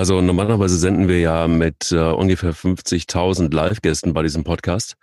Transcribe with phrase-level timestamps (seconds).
[0.00, 4.94] Also normalerweise senden wir ja mit äh, ungefähr 50.000 Live-Gästen bei diesem Podcast.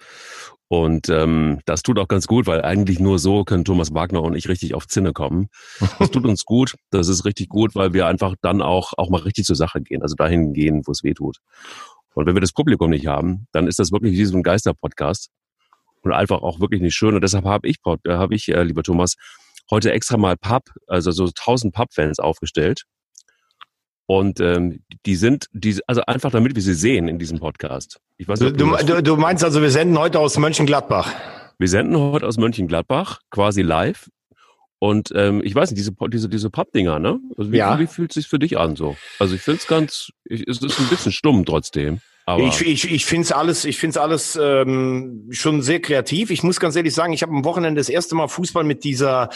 [0.69, 4.35] Und ähm, das tut auch ganz gut, weil eigentlich nur so können Thomas Wagner und
[4.35, 5.49] ich richtig auf Zinne kommen.
[5.99, 6.73] Das tut uns gut.
[6.89, 10.01] Das ist richtig gut, weil wir einfach dann auch, auch mal richtig zur Sache gehen.
[10.01, 11.37] Also dahin gehen, wo es weh tut.
[12.15, 15.29] Und wenn wir das Publikum nicht haben, dann ist das wirklich wie so ein Geister-Podcast.
[16.01, 17.13] Und einfach auch wirklich nicht schön.
[17.13, 19.13] Und deshalb habe ich, äh, habe ich, äh, lieber Thomas,
[19.69, 22.85] heute extra mal Pub, also so 1000 Pub-Fans aufgestellt.
[24.07, 27.99] Und ähm, die sind, die, also einfach damit wir sie sehen in diesem Podcast.
[28.17, 31.13] Ich weiß, du, du, du meinst also, wir senden heute aus Mönchengladbach?
[31.59, 34.09] Wir senden heute aus Mönchengladbach, quasi live.
[34.79, 37.19] Und ähm, ich weiß nicht, diese, diese, diese Pappdinger, ne?
[37.37, 37.79] Also wie, ja.
[37.79, 38.95] wie fühlt es sich für dich an so?
[39.19, 41.99] Also ich finde es ganz, ich, es ist ein bisschen stumm trotzdem.
[42.29, 46.29] Aber ich ich, ich finde es alles, ich find's alles ähm, schon sehr kreativ.
[46.29, 49.29] Ich muss ganz ehrlich sagen, ich habe am Wochenende das erste Mal Fußball mit dieser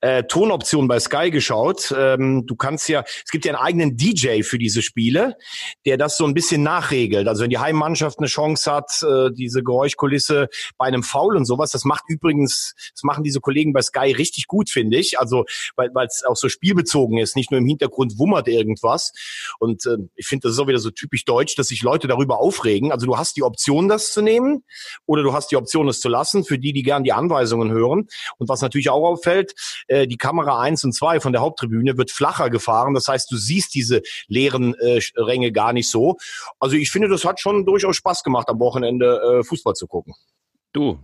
[0.00, 1.94] äh, Tonoption bei Sky geschaut.
[1.94, 5.36] Ähm, du kannst ja, es gibt ja einen eigenen DJ für diese Spiele,
[5.84, 7.28] der das so ein bisschen nachregelt.
[7.28, 11.70] Also wenn die Heimmannschaft eine Chance hat, äh, diese Geräuschkulisse bei einem Foul und sowas,
[11.70, 15.18] das macht übrigens, das machen diese Kollegen bei Sky richtig gut, finde ich.
[15.18, 15.44] Also
[15.76, 19.12] weil es auch so spielbezogen ist, nicht nur im Hintergrund wummert irgendwas.
[19.58, 22.37] Und äh, ich finde, das ist auch wieder so typisch deutsch, dass sich Leute darüber
[22.38, 22.92] aufregen.
[22.92, 24.64] Also du hast die Option, das zu nehmen
[25.06, 28.08] oder du hast die Option, es zu lassen, für die, die gern die Anweisungen hören.
[28.38, 29.54] Und was natürlich auch auffällt,
[29.88, 32.94] äh, die Kamera eins und zwei von der Haupttribüne wird flacher gefahren.
[32.94, 36.16] Das heißt, du siehst diese leeren äh, Ränge gar nicht so.
[36.58, 40.14] Also ich finde, das hat schon durchaus Spaß gemacht, am Wochenende äh, Fußball zu gucken.
[40.72, 40.98] Du,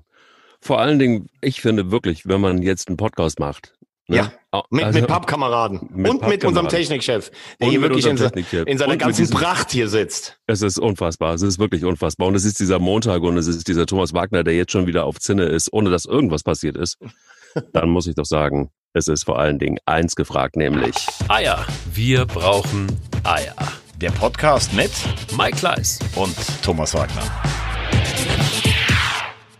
[0.60, 3.73] vor allen Dingen, ich finde wirklich, wenn man jetzt einen Podcast macht,
[4.06, 4.16] Ne?
[4.16, 8.18] Ja, mit, also, mit Pappkameraden mit und mit unserem Technikchef, der hier wirklich in,
[8.66, 10.38] in, seiner ganzen diesem, Pracht hier sitzt.
[10.46, 12.28] Es ist unfassbar, es ist wirklich unfassbar.
[12.28, 15.06] Und es ist dieser Montag und es ist dieser Thomas Wagner, der jetzt schon wieder
[15.06, 16.98] auf Zinne ist, ohne dass irgendwas passiert ist.
[17.72, 20.94] Dann muss ich doch sagen, es ist vor allen Dingen eins gefragt, nämlich
[21.28, 21.64] Eier.
[21.90, 22.86] Wir brauchen
[23.22, 23.56] Eier.
[24.02, 24.90] Der Podcast mit
[25.38, 27.22] Mike Kleiss und Thomas Wagner.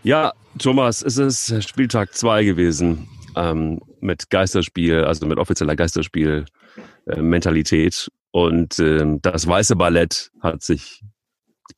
[0.03, 8.07] Ja, Thomas, es ist Spieltag zwei gewesen ähm, mit Geisterspiel, also mit offizieller Geisterspiel-Mentalität.
[8.07, 11.03] Äh, und ähm, das Weiße Ballett hat sich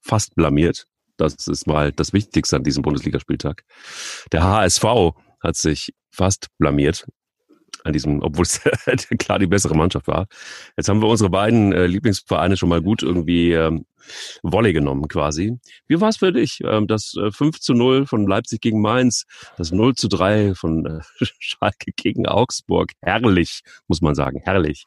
[0.02, 0.86] fast blamiert.
[1.18, 3.64] Das ist mal das Wichtigste an diesem Bundesligaspieltag.
[4.32, 4.84] Der HSV
[5.40, 7.08] hat sich fast blamiert
[7.84, 8.62] an diesem, obwohl es
[9.20, 10.28] klar die bessere Mannschaft war.
[10.76, 13.86] Jetzt haben wir unsere beiden äh, Lieblingsvereine schon mal gut irgendwie ähm,
[14.44, 15.58] Volley genommen quasi.
[15.88, 16.60] Wie war es für dich?
[16.64, 19.26] Ähm, das äh, 5 zu 0 von Leipzig gegen Mainz,
[19.58, 21.00] das 0 zu 3 von äh,
[21.40, 22.92] Schalke gegen Augsburg.
[23.02, 24.86] Herrlich, muss man sagen, herrlich.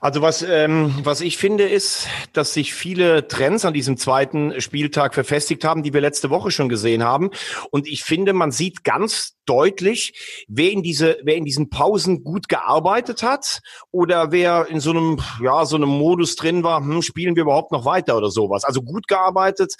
[0.00, 5.14] Also was, ähm, was ich finde, ist, dass sich viele Trends an diesem zweiten Spieltag
[5.14, 7.30] verfestigt haben, die wir letzte Woche schon gesehen haben.
[7.70, 12.48] Und ich finde, man sieht ganz deutlich, wer in diese, wer in diesen Pausen gut
[12.48, 17.34] gearbeitet hat oder wer in so einem, ja, so einem Modus drin war, hm, spielen
[17.34, 18.64] wir überhaupt noch weiter oder sowas.
[18.64, 19.74] Also gut gearbeitet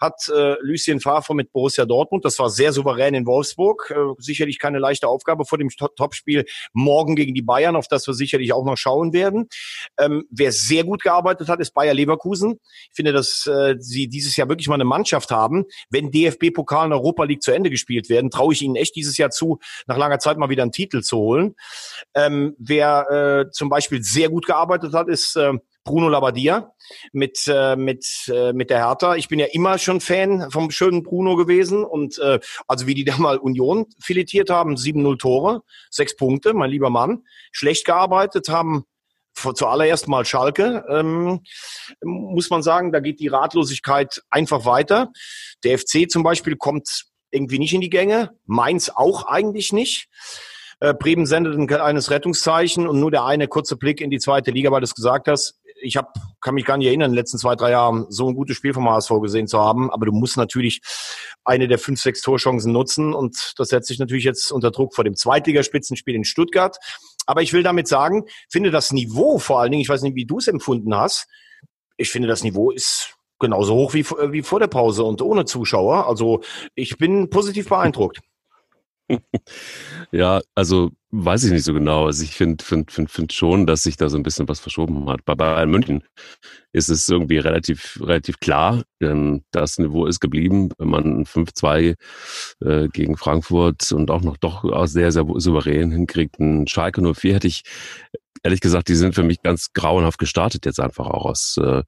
[0.00, 2.24] hat äh, Lucien Favre mit Borussia Dortmund.
[2.24, 3.92] Das war sehr souverän in Wolfsburg.
[3.94, 8.14] Äh, sicherlich keine leichte Aufgabe vor dem Topspiel morgen gegen die Bayern, auf das wir
[8.14, 9.48] sicherlich auch noch schauen werden.
[9.98, 12.60] Ähm, wer sehr gut gearbeitet hat, ist Bayer Leverkusen.
[12.64, 15.64] Ich finde, dass äh, sie dieses Jahr wirklich mal eine Mannschaft haben.
[15.90, 19.30] Wenn DFB-Pokal und Europa League zu Ende gespielt werden, traue ich ihnen echt dieses Jahr
[19.30, 21.54] zu, nach langer Zeit mal wieder einen Titel zu holen.
[22.14, 25.52] Ähm, wer äh, zum Beispiel sehr gut gearbeitet hat, ist äh,
[25.84, 26.72] Bruno Labbadia
[27.12, 29.16] mit äh, mit äh, mit der Hertha.
[29.16, 33.04] Ich bin ja immer schon Fan vom schönen Bruno gewesen und äh, also wie die
[33.04, 37.24] da mal Union filetiert haben, 7-0 Tore, sechs Punkte, mein lieber Mann.
[37.52, 38.84] Schlecht gearbeitet haben
[39.34, 41.40] zuallererst mal Schalke, ähm,
[42.02, 45.10] muss man sagen, da geht die Ratlosigkeit einfach weiter.
[45.64, 50.08] Der FC zum Beispiel kommt irgendwie nicht in die Gänge, Mainz auch eigentlich nicht.
[50.80, 54.50] Äh, Bremen sendet ein kleines Rettungszeichen und nur der eine kurze Blick in die zweite
[54.50, 55.60] Liga, weil du es gesagt hast.
[55.84, 58.34] Ich hab, kann mich gar nicht erinnern, in den letzten zwei, drei Jahren so ein
[58.34, 59.90] gutes Spiel vom HSV gesehen zu haben.
[59.90, 60.80] Aber du musst natürlich
[61.44, 63.14] eine der fünf, sechs Torchancen nutzen.
[63.14, 66.76] Und das setzt sich natürlich jetzt unter Druck vor dem Zweitligaspitzenspiel in Stuttgart.
[67.26, 70.26] Aber ich will damit sagen, finde das Niveau vor allen Dingen, ich weiß nicht, wie
[70.26, 71.26] du es empfunden hast,
[71.96, 76.08] ich finde, das Niveau ist genauso hoch wie, wie vor der Pause und ohne Zuschauer.
[76.08, 76.40] Also
[76.74, 78.20] ich bin positiv beeindruckt.
[80.12, 82.06] Ja, also weiß ich nicht so genau.
[82.06, 85.08] Also ich finde find, find, find schon, dass sich da so ein bisschen was verschoben
[85.08, 85.24] hat.
[85.24, 86.04] Bei Bayern München
[86.72, 88.82] ist es irgendwie relativ, relativ klar.
[89.00, 91.96] Ähm, das Niveau ist geblieben, wenn man 5-2
[92.60, 96.38] äh, gegen Frankfurt und auch noch doch auch sehr, sehr souverän hinkriegt.
[96.40, 97.62] Ein Schalke 04 hätte ich
[98.42, 101.82] ehrlich gesagt, die sind für mich ganz grauenhaft gestartet jetzt einfach auch aus, äh,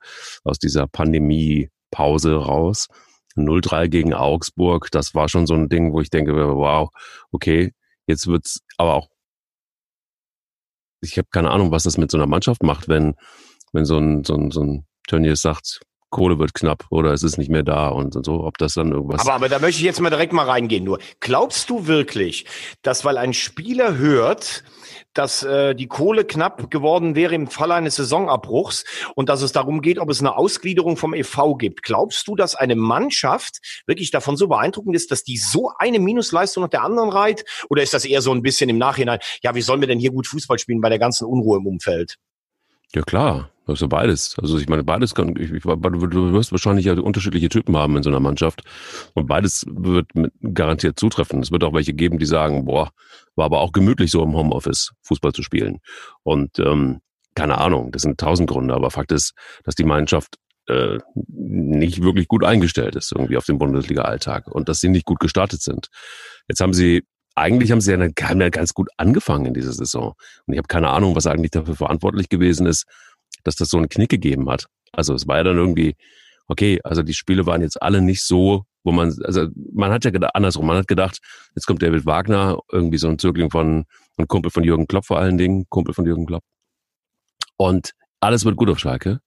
[0.45, 2.89] aus dieser Pandemie-Pause raus.
[3.37, 6.91] 0-3 gegen Augsburg, das war schon so ein Ding, wo ich denke, wow,
[7.33, 7.73] okay,
[8.07, 9.09] jetzt wird's aber auch,
[11.03, 13.15] ich habe keine Ahnung, was das mit so einer Mannschaft macht, wenn
[13.73, 15.81] wenn so ein, so ein, so ein Tönnies sagt,
[16.17, 18.91] Kohle wird knapp oder es ist nicht mehr da und, und so, ob das dann
[18.91, 19.21] irgendwas.
[19.21, 20.83] Aber, aber da möchte ich jetzt mal direkt mal reingehen.
[20.83, 22.47] Nur glaubst du wirklich,
[22.81, 24.65] dass weil ein Spieler hört,
[25.13, 29.83] dass äh, die Kohle knapp geworden wäre im Fall eines Saisonabbruchs und dass es darum
[29.83, 31.83] geht, ob es eine Ausgliederung vom EV gibt.
[31.83, 36.63] Glaubst du, dass eine Mannschaft wirklich davon so beeindruckend ist, dass die so eine Minusleistung
[36.63, 37.45] nach der anderen reiht?
[37.69, 40.13] Oder ist das eher so ein bisschen im Nachhinein, ja, wie sollen wir denn hier
[40.13, 42.17] gut Fußball spielen bei der ganzen Unruhe im Umfeld?
[42.95, 44.37] Ja klar, also beides.
[44.41, 48.03] Also ich meine, beides kann, ich, ich, du wirst wahrscheinlich ja unterschiedliche Typen haben in
[48.03, 48.63] so einer Mannschaft.
[49.15, 50.09] Und beides wird
[50.55, 51.41] garantiert zutreffen.
[51.41, 52.91] Es wird auch welche geben, die sagen, boah,
[53.35, 55.79] war aber auch gemütlich so im Homeoffice Fußball zu spielen.
[56.23, 57.01] Und ähm,
[57.35, 59.35] keine Ahnung, das sind tausend Gründe, aber Fakt ist,
[59.65, 60.37] dass die Mannschaft
[60.69, 65.21] äh, nicht wirklich gut eingestellt ist irgendwie auf dem Bundesliga-Alltag und dass sie nicht gut
[65.21, 65.89] gestartet sind.
[66.49, 67.03] Jetzt haben sie
[67.37, 70.15] eigentlich haben sie ja, haben ja ganz gut angefangen in dieser Saison.
[70.47, 72.87] Und ich habe keine Ahnung, was eigentlich dafür verantwortlich gewesen ist,
[73.47, 74.67] dass das so einen Knick gegeben hat.
[74.93, 75.95] Also es war ja dann irgendwie,
[76.49, 80.11] okay, also die Spiele waren jetzt alle nicht so, wo man, also man hat ja
[80.11, 81.19] gedacht, andersrum, man hat gedacht,
[81.55, 83.85] jetzt kommt David Wagner, irgendwie so ein Zögling von,
[84.17, 86.45] ein Kumpel von Jürgen Klopp vor allen Dingen, Kumpel von Jürgen Klopp.
[87.57, 89.21] Und alles wird gut auf Schalke.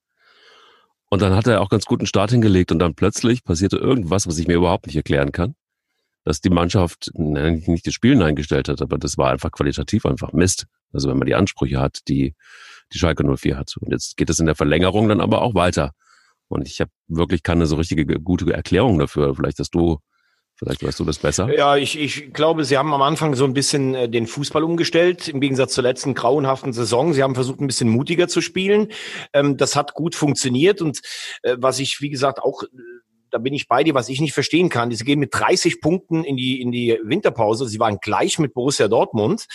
[1.10, 4.38] Und dann hat er auch ganz guten Start hingelegt und dann plötzlich passierte irgendwas, was
[4.38, 5.56] ich mir überhaupt nicht erklären kann
[6.30, 10.68] dass die Mannschaft nicht das Spielen eingestellt hat, aber das war einfach qualitativ einfach Mist.
[10.94, 12.36] Also wenn man die Ansprüche hat, die
[12.94, 13.76] die Schalke 04 hat.
[13.80, 15.92] Und jetzt geht es in der Verlängerung dann aber auch weiter.
[16.48, 19.36] Und ich habe wirklich keine so richtige gute Erklärung dafür.
[19.36, 20.00] Vielleicht hast du
[20.60, 21.56] Vielleicht weißt du das besser.
[21.56, 25.30] Ja, ich, ich glaube, sie haben am Anfang so ein bisschen äh, den Fußball umgestellt,
[25.30, 27.14] im Gegensatz zur letzten grauenhaften Saison.
[27.14, 28.90] Sie haben versucht, ein bisschen mutiger zu spielen.
[29.32, 30.82] Ähm, das hat gut funktioniert.
[30.82, 31.00] Und
[31.44, 32.64] äh, was ich, wie gesagt, auch
[33.32, 34.92] da bin ich bei dir, was ich nicht verstehen kann.
[34.92, 37.68] Sie gehen mit 30 Punkten in die, in die Winterpause.
[37.68, 39.46] Sie waren gleich mit Borussia Dortmund.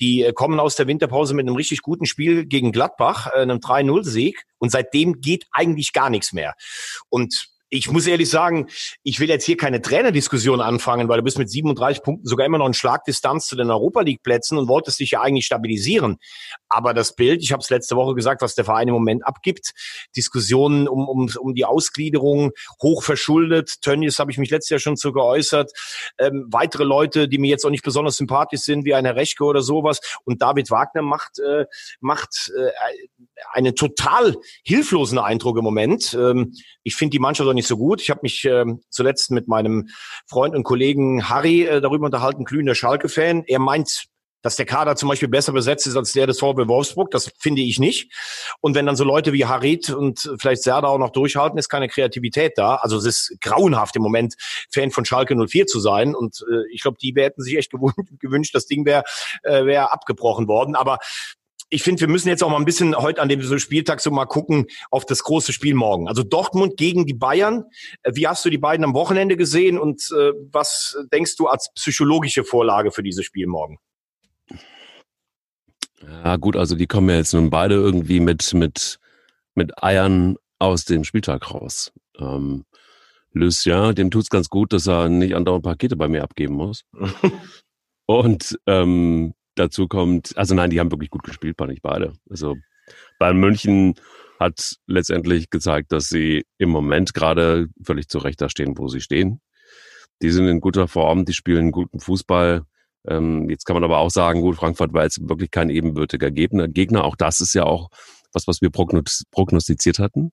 [0.00, 3.58] Die äh, kommen aus der Winterpause mit einem richtig guten Spiel gegen Gladbach, äh, einem
[3.58, 4.44] 3-0-Sieg.
[4.58, 6.54] Und seitdem geht eigentlich gar nichts mehr.
[7.08, 8.68] Und ich muss ehrlich sagen,
[9.02, 12.58] ich will jetzt hier keine Trainerdiskussion anfangen, weil du bist mit 37 Punkten sogar immer
[12.58, 16.18] noch in Schlagdistanz zu den Europa League Plätzen und wolltest dich ja eigentlich stabilisieren.
[16.68, 19.72] Aber das Bild, ich habe es letzte Woche gesagt, was der Verein im Moment abgibt,
[20.14, 22.50] Diskussionen um, um, um die Ausgliederung,
[22.82, 25.72] hoch verschuldet, Tönnies habe ich mich letztes Jahr schon zu geäußert,
[26.18, 29.62] ähm, weitere Leute, die mir jetzt auch nicht besonders sympathisch sind, wie eine Rechke oder
[29.62, 30.00] sowas.
[30.24, 31.64] Und David Wagner macht, äh,
[32.00, 32.70] macht äh,
[33.50, 36.12] einen total hilflosen Eindruck im Moment.
[36.12, 36.52] Ähm,
[36.82, 38.00] ich finde die Mannschaft auch nicht so gut.
[38.00, 39.88] Ich habe mich äh, zuletzt mit meinem
[40.26, 43.44] Freund und Kollegen Harry äh, darüber unterhalten, glühender Schalke-Fan.
[43.46, 44.06] Er meint,
[44.42, 47.10] dass der Kader zum Beispiel besser besetzt ist als der des VW Wolfsburg.
[47.10, 48.12] Das finde ich nicht.
[48.60, 51.88] Und wenn dann so Leute wie Harit und vielleicht Serda auch noch durchhalten, ist keine
[51.88, 52.76] Kreativität da.
[52.76, 54.34] Also es ist grauenhaft im Moment,
[54.70, 56.14] Fan von Schalke 04 zu sein.
[56.14, 57.72] Und äh, ich glaube, die hätten sich echt
[58.18, 59.04] gewünscht, das Ding wäre
[59.44, 60.74] äh, wär abgebrochen worden.
[60.74, 60.98] Aber
[61.72, 64.10] ich finde, wir müssen jetzt auch mal ein bisschen heute an dem so Spieltag so
[64.10, 66.06] mal gucken auf das große Spiel morgen.
[66.06, 67.64] Also Dortmund gegen die Bayern.
[68.02, 71.72] Äh, wie hast du die beiden am Wochenende gesehen und äh, was denkst du als
[71.74, 73.78] psychologische Vorlage für dieses Spiel morgen?
[76.02, 78.98] Ja, gut, also die kommen ja jetzt nun beide irgendwie mit, mit,
[79.54, 81.90] mit Eiern aus dem Spieltag raus.
[82.18, 82.66] Ähm,
[83.32, 86.84] Lucien, dem tut's ganz gut, dass er nicht andauernd Pakete bei mir abgeben muss.
[88.06, 92.14] Und ähm, dazu kommt, also nein, die haben wirklich gut gespielt, fand ich beide.
[92.30, 92.56] Also
[93.18, 93.94] Bayern München
[94.38, 99.00] hat letztendlich gezeigt, dass sie im Moment gerade völlig zu Recht da stehen, wo sie
[99.00, 99.40] stehen.
[100.20, 102.62] Die sind in guter Form, die spielen guten Fußball.
[103.06, 106.68] Ähm, jetzt kann man aber auch sagen, gut, Frankfurt war jetzt wirklich kein ebenbürtiger Gegner.
[106.68, 107.88] Gegner, auch das ist ja auch
[108.32, 110.32] was, was wir prognostiziert hatten.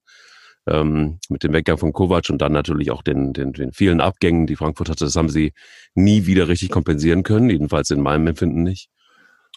[0.68, 4.46] Ähm, mit dem Weggang von Kovac und dann natürlich auch den, den, den vielen Abgängen,
[4.46, 5.54] die Frankfurt hatte, das haben sie
[5.96, 8.90] nie wieder richtig kompensieren können, jedenfalls in meinem Empfinden nicht.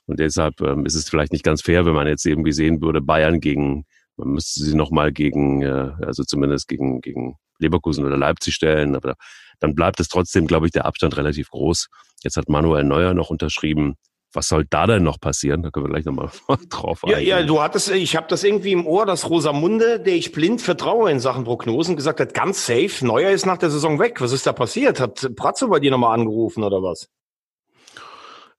[0.07, 3.01] Und deshalb ähm, ist es vielleicht nicht ganz fair, wenn man jetzt irgendwie sehen würde,
[3.01, 3.85] Bayern gegen,
[4.17, 9.15] man müsste sie nochmal gegen, äh, also zumindest gegen, gegen Leverkusen oder Leipzig stellen, aber
[9.61, 11.89] dann bleibt es trotzdem, glaube ich, der Abstand relativ groß.
[12.23, 13.95] Jetzt hat Manuel Neuer noch unterschrieben.
[14.35, 15.63] Was soll da denn noch passieren?
[15.63, 16.31] Da können wir gleich nochmal
[16.71, 17.27] drauf eingehen.
[17.27, 20.63] Ja, ja, du hattest, ich habe das irgendwie im Ohr, dass Rosamunde, der ich blind
[20.63, 24.21] vertraue in Sachen Prognosen, gesagt hat, ganz safe, Neuer ist nach der Saison weg.
[24.21, 25.01] Was ist da passiert?
[25.01, 27.09] Hat Pratzo bei dir nochmal angerufen oder was?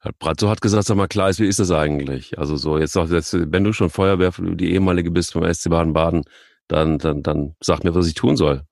[0.04, 2.38] Herr Brazzo hat gesagt, sag mal, klar wie ist das eigentlich?
[2.38, 6.26] Also so, jetzt, jetzt wenn du schon Feuerwehr, die ehemalige bist vom SC Baden-Baden,
[6.68, 8.64] dann, dann, dann sag mir, was ich tun soll.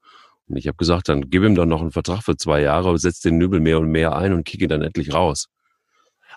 [0.49, 3.21] Und ich habe gesagt, dann gib ihm doch noch einen Vertrag für zwei Jahre, setz
[3.21, 5.47] den Nübel mehr und mehr ein und kick ihn dann endlich raus.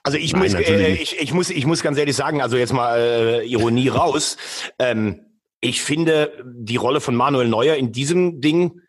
[0.05, 2.73] Also ich Nein, muss, äh, ich, ich muss, ich muss ganz ehrlich sagen, also jetzt
[2.73, 4.37] mal äh, Ironie raus.
[4.79, 5.23] Ähm,
[5.61, 8.81] ich finde die Rolle von Manuel Neuer in diesem Ding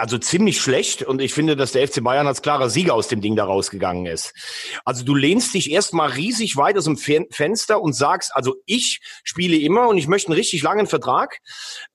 [0.00, 3.20] also ziemlich schlecht und ich finde, dass der FC Bayern als klarer Sieger aus dem
[3.20, 4.32] Ding da rausgegangen ist.
[4.84, 9.56] Also du lehnst dich erstmal riesig weit aus dem Fenster und sagst, also ich spiele
[9.58, 11.38] immer und ich möchte einen richtig langen Vertrag.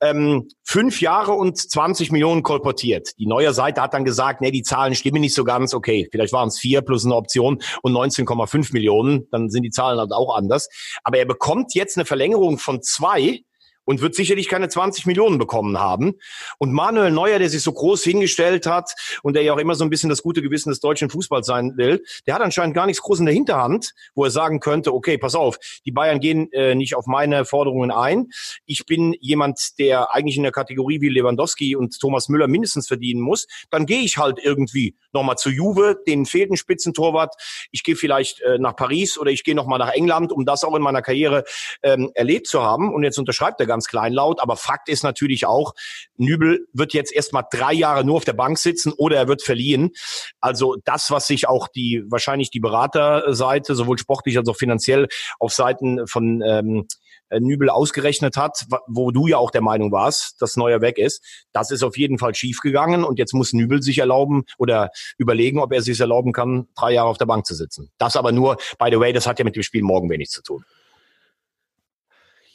[0.02, 3.10] Ähm, fünf Jahre und 20 Millionen kolportiert.
[3.18, 5.74] Die neue Seite hat dann gesagt, nee, die Zahlen stimmen nicht so ganz.
[5.74, 9.28] Okay, vielleicht waren es vier plus eine Option und 19,5 Millionen.
[9.32, 10.70] Dann sind die Zahlen halt auch anders.
[11.04, 13.42] Aber er bekommt jetzt eine Verlängerung von zwei
[13.86, 16.16] und wird sicherlich keine 20 Millionen bekommen haben.
[16.58, 19.84] Und Manuel Neuer, der sich so groß hingestellt hat und der ja auch immer so
[19.84, 23.02] ein bisschen das gute Gewissen des deutschen Fußballs sein will, der hat anscheinend gar nichts
[23.02, 26.76] groß in der Hinterhand, wo er sagen könnte, okay, pass auf, die Bayern gehen äh,
[26.76, 28.28] nicht auf meine Forderungen ein.
[28.66, 33.22] Ich bin jemand, der eigentlich in der Kategorie wie Lewandowski und Thomas Müller mindestens verdienen
[33.22, 33.48] muss.
[33.70, 37.36] Dann gehe ich halt irgendwie nochmal zu Juve, den fehlt ein Spitzentorwart.
[37.72, 40.76] Ich gehe vielleicht äh, nach Paris oder ich gehe nochmal nach England, um das auch
[40.76, 41.44] in meiner Karriere
[41.84, 42.94] ähm, erlebt zu haben.
[42.94, 44.42] Und jetzt unterschreibt er ganz kleinlaut.
[44.42, 45.74] Aber Fakt ist natürlich auch,
[46.18, 49.92] Nübel wird jetzt erstmal drei Jahre nur auf der Bank sitzen oder er wird verliehen.
[50.40, 55.08] Also das, was sich auch die, wahrscheinlich die Beraterseite, sowohl sportlich als auch finanziell
[55.40, 56.88] auf Seiten von ähm,
[57.32, 61.24] Nübel ausgerechnet hat, wo du ja auch der Meinung warst, dass Neuer weg ist.
[61.52, 65.74] Das ist auf jeden Fall schiefgegangen und jetzt muss Nübel sich erlauben oder überlegen, ob
[65.74, 67.92] er sich erlauben kann, drei Jahre auf der Bank zu sitzen.
[67.98, 70.42] Das aber nur, by the way, das hat ja mit dem Spiel morgen wenig zu
[70.44, 70.64] tun.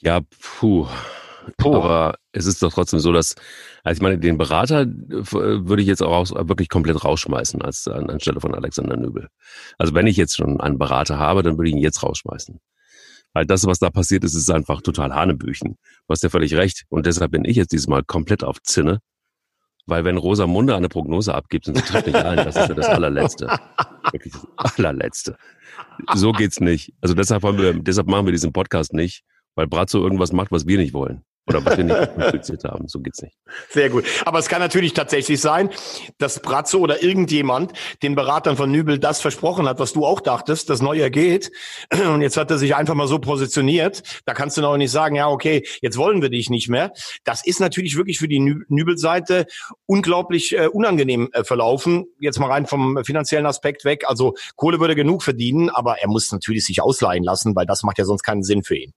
[0.00, 0.87] Ja, puh.
[1.57, 1.75] Puh.
[1.75, 3.35] Aber es ist doch trotzdem so, dass,
[3.83, 7.88] also ich meine, den Berater äh, würde ich jetzt auch raus, wirklich komplett rausschmeißen als
[7.88, 9.28] an, anstelle von Alexander Nübel.
[9.78, 12.61] Also wenn ich jetzt schon einen Berater habe, dann würde ich ihn jetzt rausschmeißen.
[13.33, 15.76] Weil das, was da passiert ist, ist einfach total Hanebüchen.
[16.07, 16.85] Du hast ja völlig recht.
[16.88, 19.00] Und deshalb bin ich jetzt diesmal komplett auf Zinne.
[19.87, 22.87] Weil wenn Rosa Munde eine Prognose abgibt sie trifft nicht ein, das ist ja das
[22.87, 23.47] allerletzte.
[24.12, 25.37] Wirklich das allerletzte.
[26.14, 26.92] So geht's nicht.
[27.00, 30.78] Also deshalb, wir, deshalb machen wir diesen Podcast nicht, weil Brazzo irgendwas macht, was wir
[30.78, 31.25] nicht wollen.
[31.50, 32.87] Oder was wir nicht kommuniziert haben.
[32.87, 33.37] So geht's nicht.
[33.71, 34.04] Sehr gut.
[34.25, 35.71] Aber es kann natürlich tatsächlich sein,
[36.19, 40.71] dass Brazzo oder irgendjemand den Beratern von Nübel das versprochen hat, was du auch dachtest,
[40.71, 41.50] dass Neuer geht.
[41.90, 44.02] Und jetzt hat er sich einfach mal so positioniert.
[44.26, 46.92] Da kannst du noch nicht sagen, ja, okay, jetzt wollen wir dich nicht mehr.
[47.25, 49.47] Das ist natürlich wirklich für die Nübel-Seite
[49.87, 52.07] unglaublich äh, unangenehm äh, verlaufen.
[52.21, 54.04] Jetzt mal rein vom finanziellen Aspekt weg.
[54.07, 57.99] Also Kohle würde genug verdienen, aber er muss natürlich sich ausleihen lassen, weil das macht
[57.99, 58.92] ja sonst keinen Sinn für ihn.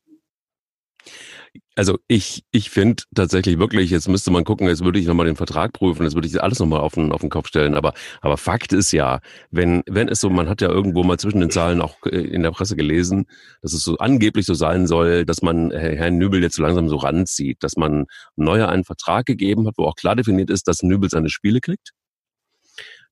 [1.76, 5.36] Also ich, ich finde tatsächlich wirklich, jetzt müsste man gucken, jetzt würde ich nochmal den
[5.36, 7.74] Vertrag prüfen, jetzt würde ich alles nochmal auf den, auf den Kopf stellen.
[7.76, 9.20] Aber, aber Fakt ist ja,
[9.52, 12.44] wenn, wenn es so, man hat ja irgendwo mal zwischen den Zahlen auch äh, in
[12.44, 13.26] der Presse gelesen,
[13.62, 16.98] dass es so angeblich so sein soll, dass man Herrn Nübel jetzt so langsam so
[16.98, 18.06] ranzieht, dass man
[18.36, 21.92] neuer einen Vertrag gegeben hat, wo auch klar definiert ist, dass Nübel seine Spiele kriegt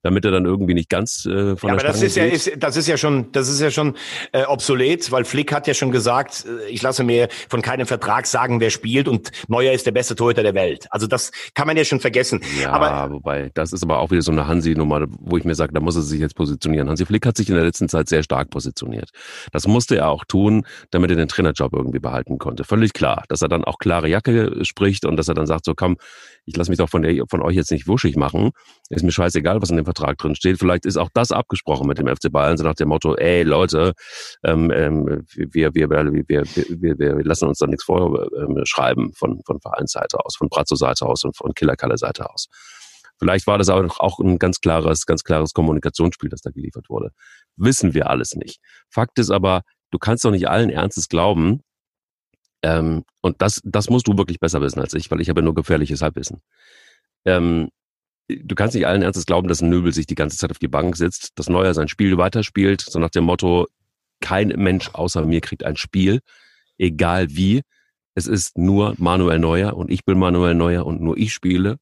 [0.02, 2.52] damit er dann irgendwie nicht ganz äh, von ja, der aber das ist ja, ist,
[2.58, 3.96] das ist ja schon, das ist ja schon
[4.32, 8.26] äh, obsolet, weil Flick hat ja schon gesagt, äh, ich lasse mir von keinem Vertrag
[8.26, 10.86] sagen, wer spielt und Neuer ist der beste Torhüter der Welt.
[10.90, 12.40] Also das kann man ja schon vergessen.
[12.60, 15.72] Ja, aber, wobei das ist aber auch wieder so eine Hansi-Nummer, wo ich mir sage,
[15.72, 16.88] da muss er sich jetzt positionieren.
[16.88, 19.10] Hansi Flick hat sich in der letzten Zeit sehr stark positioniert.
[19.52, 22.64] Das musste er auch tun, damit er den Trainerjob irgendwie behalten konnte.
[22.64, 25.74] Völlig klar, dass er dann auch klare Jacke spricht und dass er dann sagt, so
[25.74, 25.96] komm,
[26.44, 28.50] ich lasse mich doch von, der, von euch jetzt nicht wuschig machen.
[28.90, 30.58] Ist mir scheißegal, was in dem Vertrag drin steht.
[30.58, 33.92] Vielleicht ist auch das abgesprochen mit dem FC Bayern, so nach dem Motto, ey Leute,
[34.44, 39.60] ähm, ähm, wir, wir, wir, wir, wir, wir lassen uns da nichts vorschreiben von, von
[39.60, 42.48] Vereinsseite aus, von Brazzo-Seite aus und von Killerkalle-Seite aus.
[43.18, 47.10] Vielleicht war das aber auch ein ganz klares, ganz klares Kommunikationsspiel, das da geliefert wurde.
[47.56, 48.60] Wissen wir alles nicht.
[48.88, 51.62] Fakt ist aber, du kannst doch nicht allen Ernstes glauben,
[52.62, 55.54] ähm, und das, das musst du wirklich besser wissen als ich, weil ich habe nur
[55.54, 56.40] gefährliches Halbwissen.
[57.24, 57.70] Ähm,
[58.42, 60.68] du kannst nicht allen Ernstes glauben, dass ein Nöbel sich die ganze Zeit auf die
[60.68, 63.66] Bank sitzt, dass Neuer sein Spiel weiterspielt, so nach dem Motto,
[64.20, 66.20] kein Mensch außer mir kriegt ein Spiel,
[66.78, 67.62] egal wie.
[68.14, 71.78] Es ist nur Manuel Neuer und ich bin Manuel Neuer und nur ich spiele.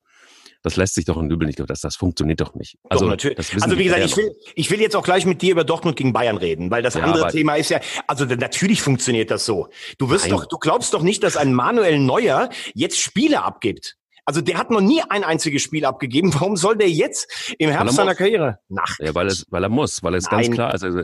[0.62, 2.76] Das lässt sich doch in Nübel nicht, das, das funktioniert doch nicht.
[2.88, 3.38] Also, doch, natürlich.
[3.62, 6.12] also wie gesagt, ich will, ich will jetzt auch gleich mit dir über Dortmund gegen
[6.12, 9.68] Bayern reden, weil das ja, andere Thema ist ja, also natürlich funktioniert das so.
[9.96, 10.32] Du wirst Nein.
[10.32, 13.96] doch, du glaubst doch nicht, dass ein Manuel Neuer jetzt Spiele abgibt.
[14.30, 16.32] Also der hat noch nie ein einziges Spiel abgegeben.
[16.34, 18.60] Warum soll der jetzt im Herbst seiner Karriere?
[18.68, 18.96] Nach.
[19.00, 20.84] Ja, weil, es, weil er muss, weil es ganz klar ist.
[20.84, 21.02] Also,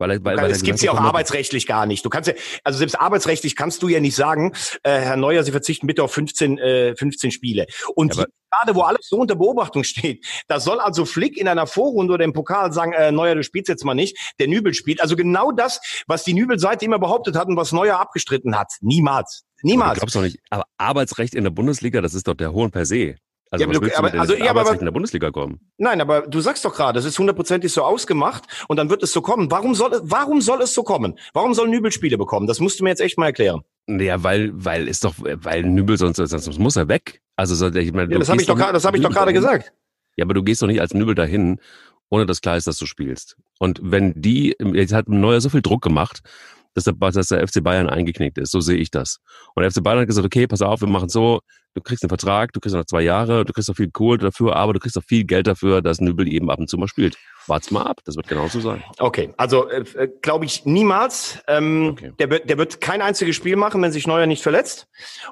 [0.00, 2.04] weil, weil, weil es gibt's ja auch arbeitsrechtlich gar nicht.
[2.04, 4.52] Du kannst ja, also selbst arbeitsrechtlich kannst du ja nicht sagen,
[4.82, 7.66] äh, Herr Neuer, Sie verzichten bitte auf 15, äh, 15 Spiele.
[7.94, 11.66] Und ja, gerade wo alles so unter Beobachtung steht, da soll also Flick in einer
[11.66, 15.02] Vorrunde oder im Pokal sagen, äh, Neuer, du spielst jetzt mal nicht, der Nübel spielt.
[15.02, 18.72] Also genau das, was die Nübel-Seite immer behauptet hat und was Neuer abgestritten hat.
[18.80, 19.44] Niemals.
[19.62, 19.98] Niemals.
[19.98, 22.86] Aber du doch nicht, aber Arbeitsrecht in der Bundesliga, das ist doch der Hohn per
[22.86, 23.16] se.
[23.52, 25.58] Also, ja, aber du, aber, also, ja, aber, in der Bundesliga kommen?
[25.76, 29.12] Nein, aber du sagst doch gerade, es ist hundertprozentig so ausgemacht und dann wird es
[29.12, 29.50] so kommen.
[29.50, 31.18] Warum soll, warum soll es so kommen?
[31.32, 32.46] Warum soll Nübel Spiele bekommen?
[32.46, 33.62] Das musst du mir jetzt echt mal erklären.
[33.88, 37.22] Ja, weil, weil ist doch, weil Nübel sonst, sonst muss er weg.
[37.34, 39.72] Also, ich meine, ja, das habe ich doch, das habe ich doch gerade gesagt.
[40.16, 41.60] Ja, aber du gehst doch nicht als Nübel dahin,
[42.08, 43.36] ohne dass klar ist, dass du spielst.
[43.58, 46.20] Und wenn die, jetzt hat Neuer so viel Druck gemacht,
[46.74, 48.52] dass der, dass der FC Bayern eingeknickt ist.
[48.52, 49.18] So sehe ich das.
[49.54, 51.40] Und der FC Bayern hat gesagt, okay, pass auf, wir machen so,
[51.74, 54.56] du kriegst einen Vertrag, du kriegst noch zwei Jahre, du kriegst auch viel Kohle dafür,
[54.56, 57.16] aber du kriegst auch viel Geld dafür, dass Nübel eben ab und zu mal spielt.
[57.46, 58.82] Wart's mal ab, das wird genauso sein.
[58.98, 61.40] Okay, also äh, äh glaube ich niemals.
[61.48, 62.12] Ähm, okay.
[62.18, 64.86] der, der wird kein einziges Spiel machen, wenn sich Neuer nicht verletzt.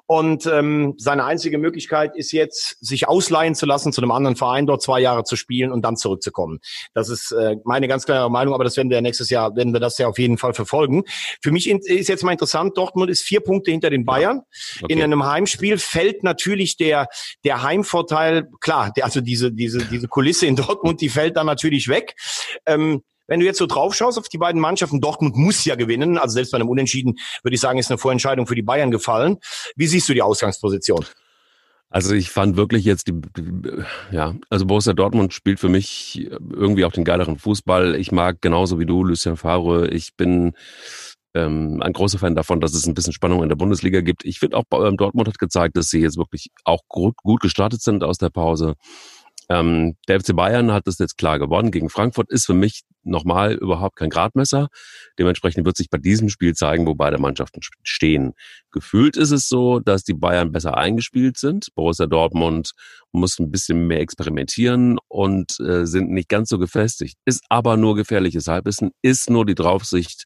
[0.06, 4.66] Und ähm, seine einzige Möglichkeit ist jetzt, sich ausleihen zu lassen zu einem anderen Verein,
[4.66, 6.60] dort zwei Jahre zu spielen und dann zurückzukommen.
[6.94, 9.80] Das ist äh, meine ganz klare Meinung, aber das werden wir nächstes Jahr, werden wir
[9.80, 11.04] das ja auf jeden Fall verfolgen.
[11.42, 14.42] Für mich ist jetzt mal interessant, Dortmund ist vier Punkte hinter den Bayern.
[14.82, 14.92] Okay.
[14.92, 17.08] In einem Heimspiel fällt natürlich der,
[17.44, 21.88] der Heimvorteil, klar, der, also diese, diese, diese Kulisse in Dortmund, die fällt dann natürlich
[21.88, 22.14] weg.
[22.66, 26.18] Ähm, wenn du jetzt so drauf schaust auf die beiden Mannschaften, Dortmund muss ja gewinnen.
[26.18, 29.36] Also selbst bei einem Unentschieden würde ich sagen, ist eine Vorentscheidung für die Bayern gefallen.
[29.76, 31.04] Wie siehst du die Ausgangsposition?
[31.90, 33.14] Also ich fand wirklich jetzt die,
[34.10, 37.94] ja, also Borussia Dortmund spielt für mich irgendwie auch den geileren Fußball.
[37.96, 39.88] Ich mag genauso wie du Lucien Favre.
[39.88, 40.52] Ich bin
[41.38, 44.24] ähm, ein großer Fan davon, dass es ein bisschen Spannung in der Bundesliga gibt.
[44.24, 47.82] Ich finde auch ähm, Dortmund hat gezeigt, dass sie jetzt wirklich auch gut, gut gestartet
[47.82, 48.74] sind aus der Pause.
[49.48, 53.54] Ähm, der FC Bayern hat das jetzt klar gewonnen gegen Frankfurt, ist für mich nochmal
[53.54, 54.68] überhaupt kein Gradmesser.
[55.18, 58.34] Dementsprechend wird sich bei diesem Spiel zeigen, wo beide Mannschaften stehen.
[58.70, 61.68] Gefühlt ist es so, dass die Bayern besser eingespielt sind.
[61.74, 62.72] Borussia Dortmund
[63.12, 67.16] muss ein bisschen mehr experimentieren und äh, sind nicht ganz so gefestigt.
[67.24, 70.24] Ist aber nur gefährliches Halbwissen, ist nur die Draufsicht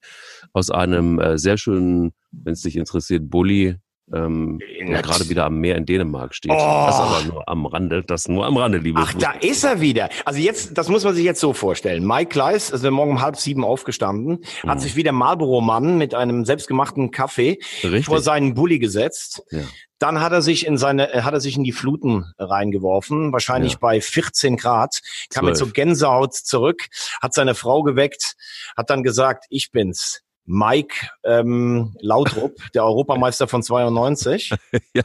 [0.52, 3.76] aus einem äh, sehr schönen, wenn es dich interessiert, Bully
[4.12, 6.52] ähm, gerade wieder am Meer in Dänemark steht.
[6.52, 6.56] Oh.
[6.56, 10.08] Das aber nur am Rande, das nur am Rande, liebe Ach, da ist er wieder.
[10.24, 12.06] Also jetzt, das muss man sich jetzt so vorstellen.
[12.06, 14.68] Mike Kleiss ist morgen um halb sieben aufgestanden, mhm.
[14.68, 18.06] hat sich wie der Marlboro-Mann mit einem selbstgemachten Kaffee Richtig.
[18.06, 19.42] vor seinen Bulli gesetzt.
[19.50, 19.60] Ja.
[19.98, 23.74] Dann hat er sich in seine, äh, hat er sich in die Fluten reingeworfen, wahrscheinlich
[23.74, 23.78] ja.
[23.80, 25.46] bei 14 Grad, kam 12.
[25.46, 26.88] mit so Gänsehaut zurück,
[27.20, 28.34] hat seine Frau geweckt,
[28.76, 30.22] hat dann gesagt, ich bin's.
[30.44, 34.50] Mike ähm, Lautrup, der Europameister von 92.
[34.94, 35.02] ja,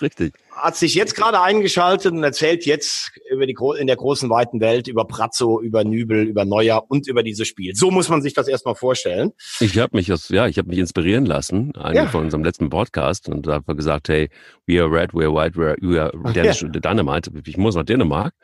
[0.00, 0.34] richtig.
[0.52, 4.88] Hat sich jetzt gerade eingeschaltet und erzählt jetzt über die in der großen weiten Welt
[4.88, 7.74] über Pratzo, über Nübel, über Neuer und über dieses Spiel.
[7.74, 9.32] So muss man sich das erstmal vorstellen.
[9.60, 12.10] Ich habe mich, ja, ich habe mich inspirieren lassen, eigentlich ja.
[12.10, 14.28] von unserem letzten Podcast und da haben wir gesagt, hey,
[14.66, 16.68] we are red, we are white, we are, we are Danish, ja.
[16.68, 17.30] Dynamite.
[17.46, 18.34] Ich muss nach Dänemark.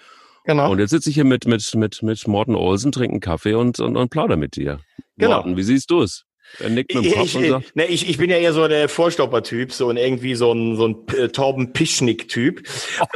[0.45, 0.71] Genau.
[0.73, 3.97] Und jetzt sitze ich hier mit, mit, mit, mit Morten Olsen, trinken Kaffee und, und,
[3.97, 4.81] und plauder mit dir.
[5.17, 5.37] Genau.
[5.37, 6.25] Morten, wie siehst du es?
[6.61, 7.77] Er nickt mit dem Kopf ich, und sagt.
[7.77, 10.89] Ne, ich, ich bin ja eher so der Vorstopper-Typ, so ein irgendwie so ein, so
[10.89, 12.63] ein äh, Torben Pischnick-Typ.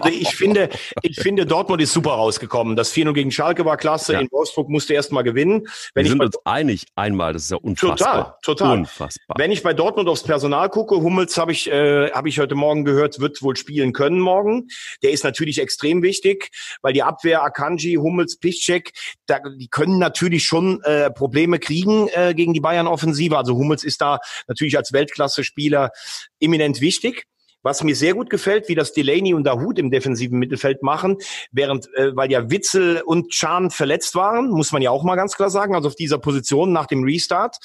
[0.01, 0.69] Also ich finde,
[1.03, 2.77] ich finde, Dortmund ist super rausgekommen.
[2.77, 4.15] Das 4-0 gegen Schalke war klasse.
[4.15, 4.21] Ja.
[4.21, 5.67] In Wolfsburg musste erst mal gewinnen.
[5.95, 8.39] Wenn Wir sind uns einig einmal, das ist ja unfassbar.
[8.43, 8.79] Total, total.
[8.79, 9.37] Unfassbar.
[9.39, 12.85] Wenn ich bei Dortmund aufs Personal gucke, Hummels habe ich, äh, habe ich heute Morgen
[12.85, 14.69] gehört, wird wohl spielen können morgen.
[15.03, 16.51] Der ist natürlich extrem wichtig,
[16.83, 18.93] weil die Abwehr Akanji, Hummels, Piszczek,
[19.27, 23.26] da, die können natürlich schon äh, Probleme kriegen äh, gegen die Bayern-Offensive.
[23.27, 23.37] Offensive.
[23.37, 25.91] Also Hummels ist da natürlich als Weltklasse-Spieler
[26.41, 27.27] eminent wichtig.
[27.67, 31.17] Was mir sehr gut gefällt, wie das Delaney und Dahut im defensiven Mittelfeld machen,
[31.51, 35.35] während, äh, weil ja Witzel und Chan verletzt waren, muss man ja auch mal ganz
[35.35, 37.57] klar sagen, also auf dieser Position nach dem Restart.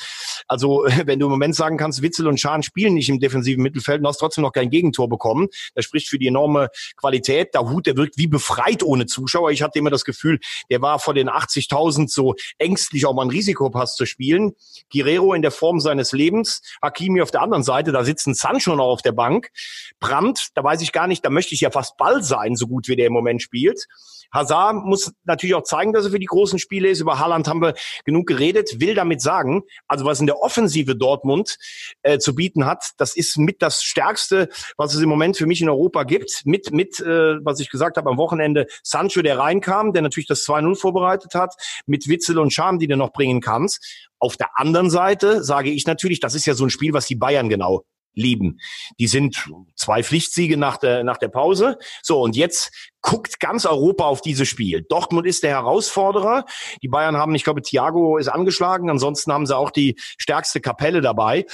[0.48, 4.02] Also wenn du im Moment sagen kannst, Witzel und Chan spielen nicht im defensiven Mittelfeld
[4.02, 7.54] und hast trotzdem noch kein Gegentor bekommen, das spricht für die enorme Qualität.
[7.54, 9.52] Dahut, der wirkt wie befreit ohne Zuschauer.
[9.52, 10.40] Ich hatte immer das Gefühl,
[10.72, 14.54] der war vor den 80.000 so ängstlich, auch mal einen Risikopass zu spielen.
[14.92, 18.88] Guerrero in der Form seines Lebens, Hakimi auf der anderen Seite, da sitzen Sancho noch
[18.88, 19.52] auf der Bank.
[20.00, 22.88] Brandt, da weiß ich gar nicht, da möchte ich ja fast Ball sein, so gut
[22.88, 23.88] wie der im Moment spielt.
[24.34, 27.02] Hazard muss natürlich auch zeigen, dass er für die großen Spiele ist.
[27.02, 27.74] Über Haaland haben wir
[28.06, 28.80] genug geredet.
[28.80, 31.58] Will damit sagen, also was in der Offensive Dortmund
[32.02, 35.62] äh, zu bieten hat, das ist mit das Stärkste, was es im Moment für mich
[35.62, 36.44] in Europa gibt.
[36.46, 40.46] Mit, mit äh, was ich gesagt habe am Wochenende, Sancho, der reinkam, der natürlich das
[40.46, 44.08] 2-0 vorbereitet hat, mit Witzel und Charme, die du noch bringen kannst.
[44.20, 47.16] Auf der anderen Seite sage ich natürlich, das ist ja so ein Spiel, was die
[47.16, 48.60] Bayern genau lieben.
[49.00, 51.78] Die sind zwei Pflichtsiege nach der, nach der Pause.
[52.02, 52.72] So, und jetzt
[53.02, 54.86] guckt ganz Europa auf dieses Spiel.
[54.88, 56.46] Dortmund ist der Herausforderer.
[56.82, 58.90] Die Bayern haben, ich glaube, Thiago ist angeschlagen.
[58.90, 61.46] Ansonsten haben sie auch die stärkste Kapelle dabei.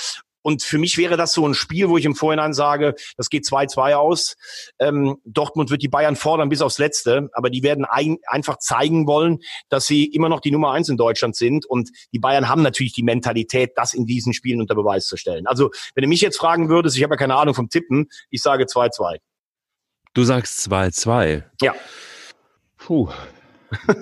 [0.48, 3.44] Und für mich wäre das so ein Spiel, wo ich im Vorhinein sage, das geht
[3.44, 4.38] 2-2 aus.
[4.80, 9.08] Ähm, Dortmund wird die Bayern fordern bis aufs Letzte, aber die werden ein, einfach zeigen
[9.08, 11.66] wollen, dass sie immer noch die Nummer eins in Deutschland sind.
[11.66, 15.48] Und die Bayern haben natürlich die Mentalität, das in diesen Spielen unter Beweis zu stellen.
[15.48, 18.42] Also, wenn du mich jetzt fragen würdest, ich habe ja keine Ahnung vom Tippen, ich
[18.42, 19.18] sage 2-2.
[20.14, 21.44] Du sagst 2-2.
[21.62, 21.76] Ja.
[22.78, 23.10] Puh.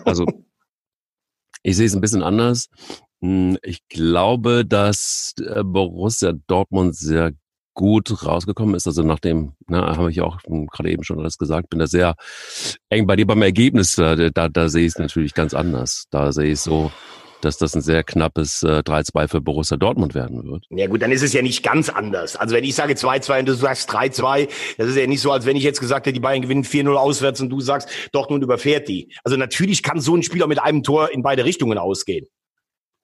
[0.04, 0.28] Also,
[1.64, 2.70] ich sehe es ein bisschen anders.
[3.22, 7.32] Hm, ich glaube, dass äh, Borussia Dortmund sehr
[7.76, 8.88] gut rausgekommen ist.
[8.88, 12.16] Also nachdem, ne, habe ich auch gerade eben schon alles gesagt, bin da sehr
[12.90, 13.96] eng bei dir beim Ergebnis.
[13.96, 16.06] Da, da, da sehe ich es natürlich ganz anders.
[16.10, 16.92] Da sehe ich so,
[17.42, 20.66] dass das ein sehr knappes äh, 3-2 für Borussia Dortmund werden wird.
[20.70, 22.36] Ja gut, dann ist es ja nicht ganz anders.
[22.36, 25.46] Also wenn ich sage 2-2 und du sagst 3-2, das ist ja nicht so, als
[25.46, 28.88] wenn ich jetzt gesagt hätte, die Bayern gewinnen 4-0 auswärts und du sagst, Dortmund überfährt
[28.88, 29.14] die.
[29.24, 32.26] Also natürlich kann so ein Spieler mit einem Tor in beide Richtungen ausgehen.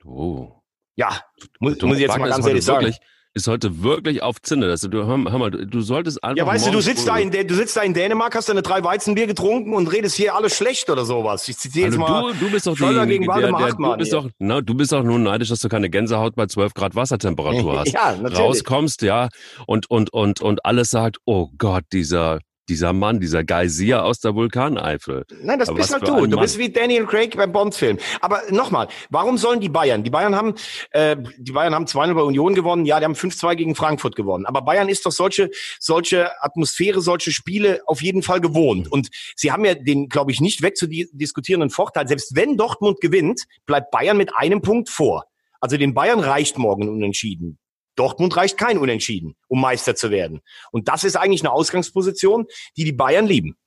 [0.05, 0.61] Oh.
[0.95, 1.21] Ja,
[1.59, 2.85] muss, muss ich jetzt mal ganz ehrlich sagen.
[2.85, 2.99] Wirklich,
[3.33, 4.67] ist heute wirklich auf Zinne.
[4.67, 6.37] Also du, hör, hör mal, du solltest einfach.
[6.37, 8.83] Ja, weißt du, du sitzt da in, du sitzt da in Dänemark, hast deine drei
[8.83, 11.47] Weizenbier getrunken und redest hier alles schlecht oder sowas.
[11.47, 12.33] Ich zitiere jetzt also mal.
[12.33, 15.03] Du, du bist doch die, gegen der, der, du bist doch, na, du bist doch
[15.03, 17.93] nur neidisch, dass du keine Gänsehaut bei 12 Grad Wassertemperatur hast.
[17.93, 18.37] ja, natürlich.
[18.37, 19.29] Rauskommst, ja,
[19.65, 22.39] und, und, und, und alles sagt, oh Gott, dieser,
[22.71, 25.25] dieser Mann, dieser Geysir aus der Vulkaneifel.
[25.41, 26.25] Nein, das Aber bist halt du.
[26.25, 27.97] Du bist wie Daniel Craig beim Bond-Film.
[28.21, 30.03] Aber nochmal, warum sollen die Bayern?
[30.03, 30.53] Die Bayern haben,
[30.91, 32.85] äh, die Bayern haben 2-0 bei Union gewonnen.
[32.85, 34.45] Ja, die haben 5-2 gegen Frankfurt gewonnen.
[34.45, 35.49] Aber Bayern ist doch solche,
[35.81, 38.89] solche Atmosphäre, solche Spiele auf jeden Fall gewohnt.
[38.89, 42.07] Und sie haben ja den, glaube ich, nicht wegzudiskutierenden Vorteil.
[42.07, 45.25] Selbst wenn Dortmund gewinnt, bleibt Bayern mit einem Punkt vor.
[45.59, 47.57] Also den Bayern reicht morgen unentschieden.
[47.95, 50.41] Dortmund reicht kein Unentschieden, um Meister zu werden.
[50.71, 52.45] Und das ist eigentlich eine Ausgangsposition,
[52.77, 53.57] die die Bayern lieben.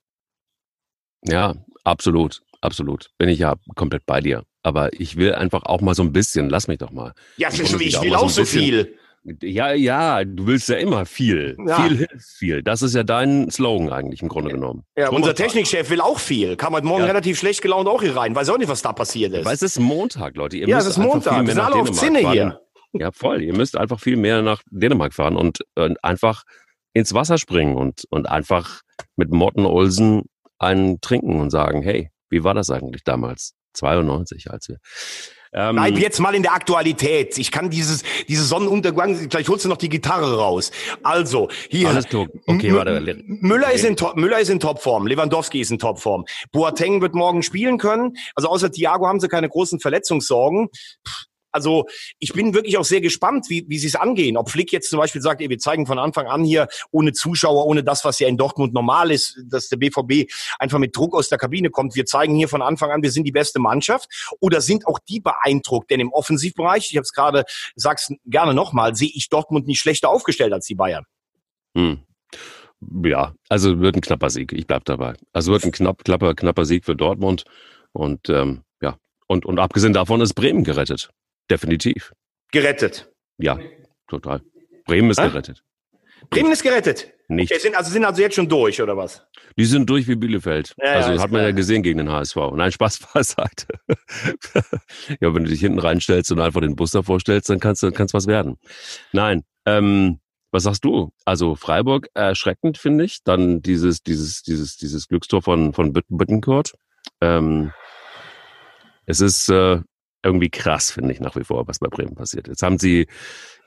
[1.23, 3.11] Ja, absolut, absolut.
[3.17, 4.43] Bin ich ja komplett bei dir.
[4.63, 7.13] Aber ich will einfach auch mal so ein bisschen, lass mich doch mal.
[7.37, 8.97] Ja, ich will mal auch ein so bisschen- viel.
[9.41, 11.57] Ja, ja, du willst ja immer viel.
[11.67, 11.81] Ja.
[11.81, 12.61] Viel hilft viel.
[12.61, 14.83] Das ist ja dein Slogan eigentlich im Grunde genommen.
[14.95, 15.35] Ja, unser Montag.
[15.37, 16.55] Technikchef will auch viel.
[16.57, 17.07] Kam heute Morgen Ja.
[17.07, 18.35] relativ schlecht gelaunt auch hier rein.
[18.35, 19.43] Weiß auch nicht, was da passiert ist.
[19.43, 20.57] Weil es ist Montag, Leute.
[20.57, 21.43] Ihr ja, es ist Montag.
[21.43, 22.61] Wir sind alle auf Zinne hier.
[22.99, 23.41] Ja, voll.
[23.41, 26.43] Ihr müsst einfach viel mehr nach Dänemark fahren und, und einfach
[26.93, 28.81] ins Wasser springen und, und einfach
[29.15, 30.23] mit Morten Olsen
[30.59, 33.53] einen trinken und sagen, hey, wie war das eigentlich damals?
[33.73, 34.77] 92, als wir.
[35.53, 37.37] Ähm, Bleib jetzt mal in der Aktualität.
[37.37, 40.71] Ich kann dieses, diese Sonnenuntergang, gleich holst du noch die Gitarre raus.
[41.01, 41.89] Also, hier.
[41.89, 42.27] alles klar.
[42.45, 43.23] Okay, warte.
[43.25, 45.07] Müller ist in Top, Müller ist in Topform.
[45.07, 46.25] Lewandowski ist in Topform.
[46.51, 48.17] Boateng wird morgen spielen können.
[48.35, 50.67] Also außer Thiago haben sie keine großen Verletzungssorgen.
[51.07, 51.85] Pff, Also
[52.19, 54.35] ich bin wirklich auch sehr gespannt, wie, wie sie es angehen.
[54.35, 57.65] Ob Flick jetzt zum Beispiel sagt, ey, wir zeigen von Anfang an hier ohne Zuschauer,
[57.65, 61.29] ohne das, was ja in Dortmund normal ist, dass der BVB einfach mit Druck aus
[61.29, 61.95] der Kabine kommt.
[61.95, 64.09] Wir zeigen hier von Anfang an, wir sind die beste Mannschaft.
[64.41, 65.89] Oder sind auch die beeindruckt?
[65.91, 70.09] Denn im Offensivbereich, ich habe es gerade, sag's gerne nochmal, sehe ich Dortmund nicht schlechter
[70.09, 71.05] aufgestellt als die Bayern.
[71.77, 71.99] Hm.
[73.03, 74.51] Ja, also wird ein knapper Sieg.
[74.51, 75.13] Ich bleib dabei.
[75.31, 77.45] Also wird ein knapp, knapper, knapper Sieg für Dortmund.
[77.93, 81.09] Und ähm, ja, und, und abgesehen davon ist Bremen gerettet.
[81.49, 82.13] Definitiv.
[82.51, 83.11] Gerettet.
[83.37, 83.59] Ja,
[84.07, 84.41] total.
[84.85, 85.27] Bremen ist Hä?
[85.29, 85.63] gerettet.
[86.29, 87.11] Bremen ist gerettet.
[87.27, 87.51] Nicht.
[87.51, 89.25] Okay, sind also sind also jetzt schon durch, oder was?
[89.57, 90.75] Die sind durch wie Bielefeld.
[90.77, 91.49] Ja, ja, also ist hat man klar.
[91.49, 92.35] ja gesehen gegen den HSV.
[92.53, 93.67] Nein, Spaß beiseite.
[95.19, 97.91] ja, wenn du dich hinten reinstellst und einfach den Bus davor stellst, dann kannst du
[97.91, 98.57] kannst was werden.
[99.11, 100.19] Nein, ähm,
[100.51, 101.11] was sagst du?
[101.25, 103.23] Also Freiburg erschreckend finde ich.
[103.23, 106.73] Dann dieses dieses dieses dieses Glückstor von von Büttencourt.
[107.21, 107.71] Ähm,
[109.07, 109.79] es ist äh,
[110.25, 112.47] irgendwie krass, finde ich nach wie vor, was bei Bremen passiert.
[112.47, 113.07] Jetzt haben sie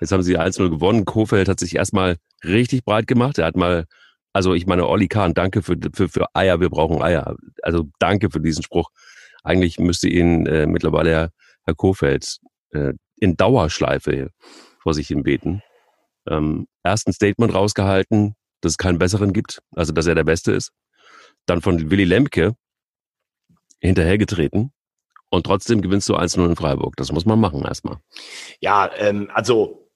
[0.01, 1.05] jetzt haben sie 1-0 gewonnen.
[1.05, 3.39] Kofeld hat sich erstmal richtig breit gemacht.
[3.39, 3.87] Er hat mal
[4.33, 7.37] also ich meine, Olli Kahn, danke für, für, für Eier, wir brauchen Eier.
[7.63, 8.91] Also danke für diesen Spruch.
[9.43, 11.31] Eigentlich müsste ihn äh, mittlerweile Herr,
[11.65, 12.39] Herr Kofeld
[12.71, 14.31] äh, in Dauerschleife
[14.81, 15.63] vor sich hin beten.
[16.29, 20.53] Ähm, erst ein Statement rausgehalten, dass es keinen besseren gibt, also dass er der Beste
[20.53, 20.73] ist.
[21.47, 22.55] Dann von Willy Lemke
[23.81, 24.73] hinterhergetreten.
[25.31, 26.97] Und trotzdem gewinnst du 1-0 in Freiburg.
[26.97, 27.99] Das muss man machen erstmal.
[28.61, 29.89] Ja, ähm, also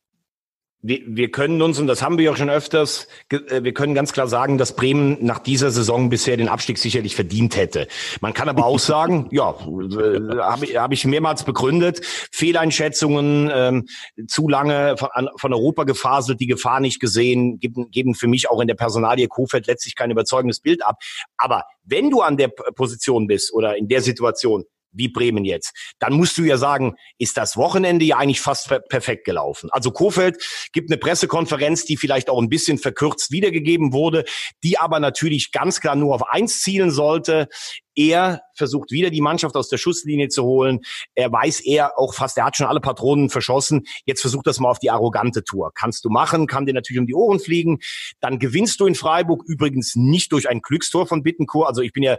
[0.83, 3.95] wir, wir können uns, und das haben wir ja auch schon öfters, äh, wir können
[3.95, 7.87] ganz klar sagen, dass Bremen nach dieser Saison bisher den Abstieg sicherlich verdient hätte.
[8.21, 13.87] Man kann aber auch sagen, ja, äh, habe ich, hab ich mehrmals begründet, Fehleinschätzungen, ähm,
[14.27, 18.51] zu lange von, an, von Europa gefaselt, die Gefahr nicht gesehen, geben, geben für mich
[18.51, 20.97] auch in der Personalie Kofeld letztlich kein überzeugendes Bild ab.
[21.37, 26.13] Aber wenn du an der Position bist oder in der Situation, wie Bremen jetzt, dann
[26.15, 29.71] musst du ja sagen, ist das Wochenende ja eigentlich fast per perfekt gelaufen.
[29.73, 34.25] Also Kofeld gibt eine Pressekonferenz, die vielleicht auch ein bisschen verkürzt wiedergegeben wurde,
[34.63, 37.49] die aber natürlich ganz klar nur auf eins zielen sollte.
[37.95, 40.81] Er versucht wieder die Mannschaft aus der Schusslinie zu holen.
[41.15, 43.83] Er weiß er auch fast, er hat schon alle Patronen verschossen.
[44.07, 45.73] Jetzt versucht das mal auf die arrogante Tour.
[45.75, 47.79] Kannst du machen, kann dir natürlich um die Ohren fliegen.
[48.21, 51.69] Dann gewinnst du in Freiburg übrigens nicht durch ein Glückstor von Bittencourt.
[51.69, 52.17] Also ich bin ja,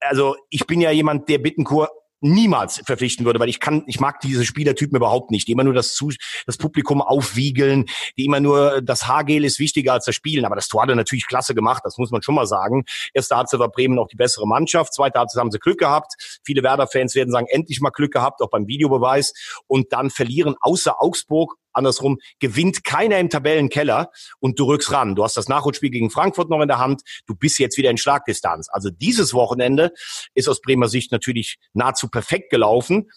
[0.00, 1.90] also ich bin ja jemand, der Bittencourt
[2.30, 5.74] niemals verpflichten würde, weil ich kann, ich mag diese Spielertypen überhaupt nicht, die immer nur
[5.74, 6.10] das, Zu
[6.46, 7.86] das Publikum aufwiegeln,
[8.16, 10.44] die immer nur das Haargel ist wichtiger als das Spielen.
[10.44, 12.84] Aber das Tor hat er natürlich klasse gemacht, das muss man schon mal sagen.
[13.12, 16.14] Erste Halbzeit war Bremen noch die bessere Mannschaft, zweite Halbzeit haben sie Glück gehabt.
[16.44, 19.32] Viele Werder-Fans werden sagen, endlich mal Glück gehabt, auch beim Videobeweis.
[19.66, 25.14] Und dann verlieren außer Augsburg andersrum, gewinnt keiner im Tabellenkeller und du rückst ran.
[25.14, 27.98] Du hast das Nachholspiel gegen Frankfurt noch in der Hand, du bist jetzt wieder in
[27.98, 28.68] Schlagdistanz.
[28.70, 29.92] Also dieses Wochenende
[30.34, 33.10] ist aus Bremer Sicht natürlich nahezu perfekt gelaufen.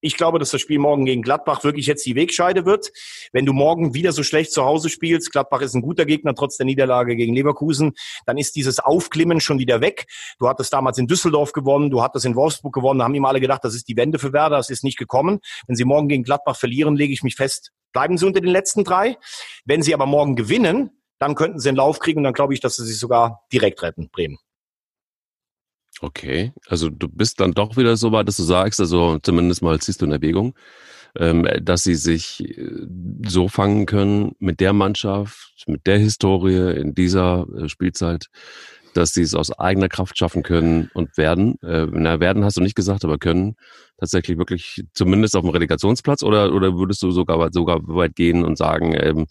[0.00, 2.92] Ich glaube, dass das Spiel morgen gegen Gladbach wirklich jetzt die Wegscheide wird.
[3.32, 6.56] Wenn du morgen wieder so schlecht zu Hause spielst, Gladbach ist ein guter Gegner trotz
[6.56, 7.92] der Niederlage gegen Leverkusen,
[8.26, 10.06] dann ist dieses Aufklimmen schon wieder weg.
[10.38, 13.40] Du hattest damals in Düsseldorf gewonnen, du hattest in Wolfsburg gewonnen, da haben immer alle
[13.40, 15.40] gedacht, das ist die Wende für Werder, das ist nicht gekommen.
[15.66, 18.84] Wenn sie morgen gegen Gladbach verlieren, lege ich mich fest, bleiben sie unter den letzten
[18.84, 19.16] drei.
[19.64, 22.60] Wenn sie aber morgen gewinnen, dann könnten sie einen Lauf kriegen und dann glaube ich,
[22.60, 24.38] dass sie sich sogar direkt retten, Bremen.
[26.02, 29.80] Okay, also du bist dann doch wieder so weit, dass du sagst, also zumindest mal
[29.80, 30.54] ziehst du in Erwägung,
[31.16, 32.86] ähm, dass sie sich äh,
[33.26, 38.26] so fangen können mit der Mannschaft, mit der Historie in dieser äh, Spielzeit,
[38.96, 41.60] dass sie es aus eigener Kraft schaffen können und werden.
[41.62, 43.56] Äh, na, werden hast du nicht gesagt, aber können
[43.98, 48.58] tatsächlich wirklich zumindest auf dem Relegationsplatz oder, oder würdest du sogar, sogar weit gehen und
[48.58, 49.26] sagen, ähm,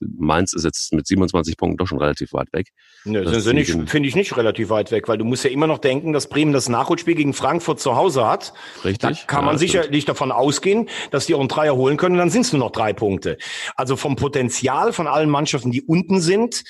[0.00, 2.68] Mainz ist jetzt mit 27 Punkten doch schon relativ weit weg?
[3.04, 5.66] Nö, das finde ich, find ich nicht relativ weit weg, weil du musst ja immer
[5.66, 8.52] noch denken, dass Bremen das Nachholspiel gegen Frankfurt zu Hause hat.
[8.84, 9.20] Richtig.
[9.20, 12.42] Da kann man sicherlich davon ausgehen, dass die auch einen Dreier holen können, dann sind
[12.42, 13.38] es nur noch drei Punkte.
[13.76, 16.64] Also vom Potenzial von allen Mannschaften, die unten sind,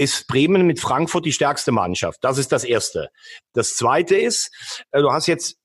[0.00, 2.24] ist Bremen mit Frankfurt die stärkste Mannschaft.
[2.24, 3.10] Das ist das Erste.
[3.52, 4.50] Das Zweite ist,
[4.92, 5.59] äh, du hast jetzt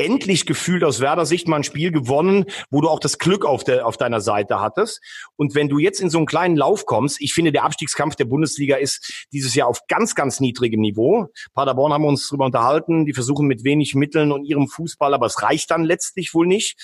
[0.00, 3.64] endlich gefühlt aus Werder Sicht mal ein Spiel gewonnen, wo du auch das Glück auf,
[3.64, 5.00] der, auf deiner Seite hattest.
[5.36, 8.24] Und wenn du jetzt in so einen kleinen Lauf kommst, ich finde, der Abstiegskampf der
[8.24, 11.28] Bundesliga ist dieses Jahr auf ganz, ganz niedrigem Niveau.
[11.52, 15.26] Paderborn haben wir uns drüber unterhalten, die versuchen mit wenig Mitteln und ihrem Fußball, aber
[15.26, 16.76] es reicht dann letztlich wohl nicht.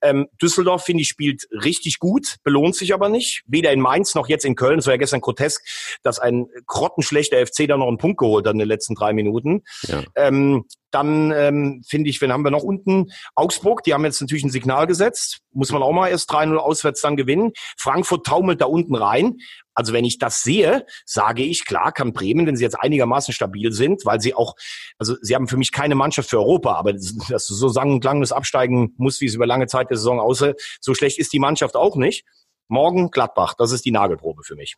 [0.00, 3.42] Ähm, Düsseldorf, finde ich, spielt richtig gut, belohnt sich aber nicht.
[3.46, 4.78] Weder in Mainz noch jetzt in Köln.
[4.78, 5.64] Es war ja gestern grotesk,
[6.02, 9.62] dass ein grottenschlechter FC da noch einen Punkt geholt hat in den letzten drei Minuten.
[9.88, 10.02] Ja.
[10.14, 14.44] Ähm, dann ähm, finde ich, wenn haben wir noch unten Augsburg, die haben jetzt natürlich
[14.44, 17.52] ein Signal gesetzt, muss man auch mal erst 3-0 auswärts dann gewinnen.
[17.76, 19.38] Frankfurt taumelt da unten rein.
[19.74, 23.72] Also wenn ich das sehe, sage ich, klar kann Bremen, wenn sie jetzt einigermaßen stabil
[23.72, 24.54] sind, weil sie auch,
[24.98, 28.00] also sie haben für mich keine Mannschaft für Europa, aber dass du so sang- und
[28.00, 31.38] klanglos absteigen muss, wie es über lange Zeit der Saison aussah, so schlecht ist die
[31.38, 32.24] Mannschaft auch nicht.
[32.68, 34.76] Morgen Gladbach, das ist die Nagelprobe für mich.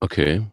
[0.00, 0.46] Okay.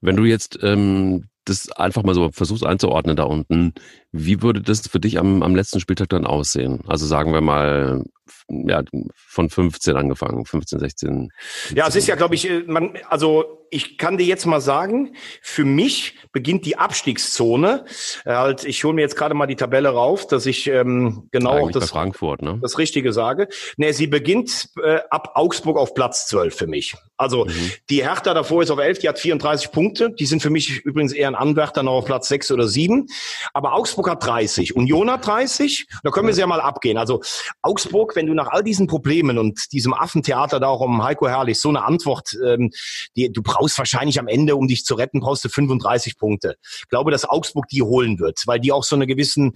[0.00, 3.74] Wenn du jetzt ähm, das einfach mal so versuchst einzuordnen da unten,
[4.12, 6.80] wie würde das für dich am, am letzten Spieltag dann aussehen?
[6.86, 8.04] Also sagen wir mal,
[8.48, 8.82] ja,
[9.14, 10.96] von 15 angefangen, 15, 16.
[10.96, 11.76] 17.
[11.76, 15.14] Ja, es ist ja, glaube ich, äh, man, also ich kann dir jetzt mal sagen,
[15.42, 17.84] für mich beginnt die Abstiegszone.
[18.24, 21.52] Äh, halt, ich hole mir jetzt gerade mal die Tabelle rauf, dass ich ähm, genau
[21.52, 22.58] Eigentlich auch das, Frankfurt, ne?
[22.62, 23.48] das Richtige sage.
[23.76, 26.94] Nee, sie beginnt äh, ab Augsburg auf Platz 12 für mich.
[27.16, 27.72] Also mhm.
[27.90, 30.10] die Hertha davor ist auf 11, die hat 34 Punkte.
[30.10, 33.06] Die sind für mich übrigens eher ein Anwärter noch auf Platz 6 oder 7.
[33.52, 35.86] Aber Augsburg hat 30, Union hat 30.
[36.02, 36.98] Da können wir sie ja mal abgehen.
[36.98, 37.20] Also
[37.62, 41.60] Augsburg, wenn du nach all diesen Problemen und diesem Affentheater da auch um Heiko Herrlich
[41.60, 42.70] so eine Antwort, ähm,
[43.16, 46.56] die, du brauchst wahrscheinlich am Ende, um dich zu retten, brauchst du 35 Punkte.
[46.62, 49.52] Ich glaube, dass Augsburg die holen wird, weil die auch so eine gewissen,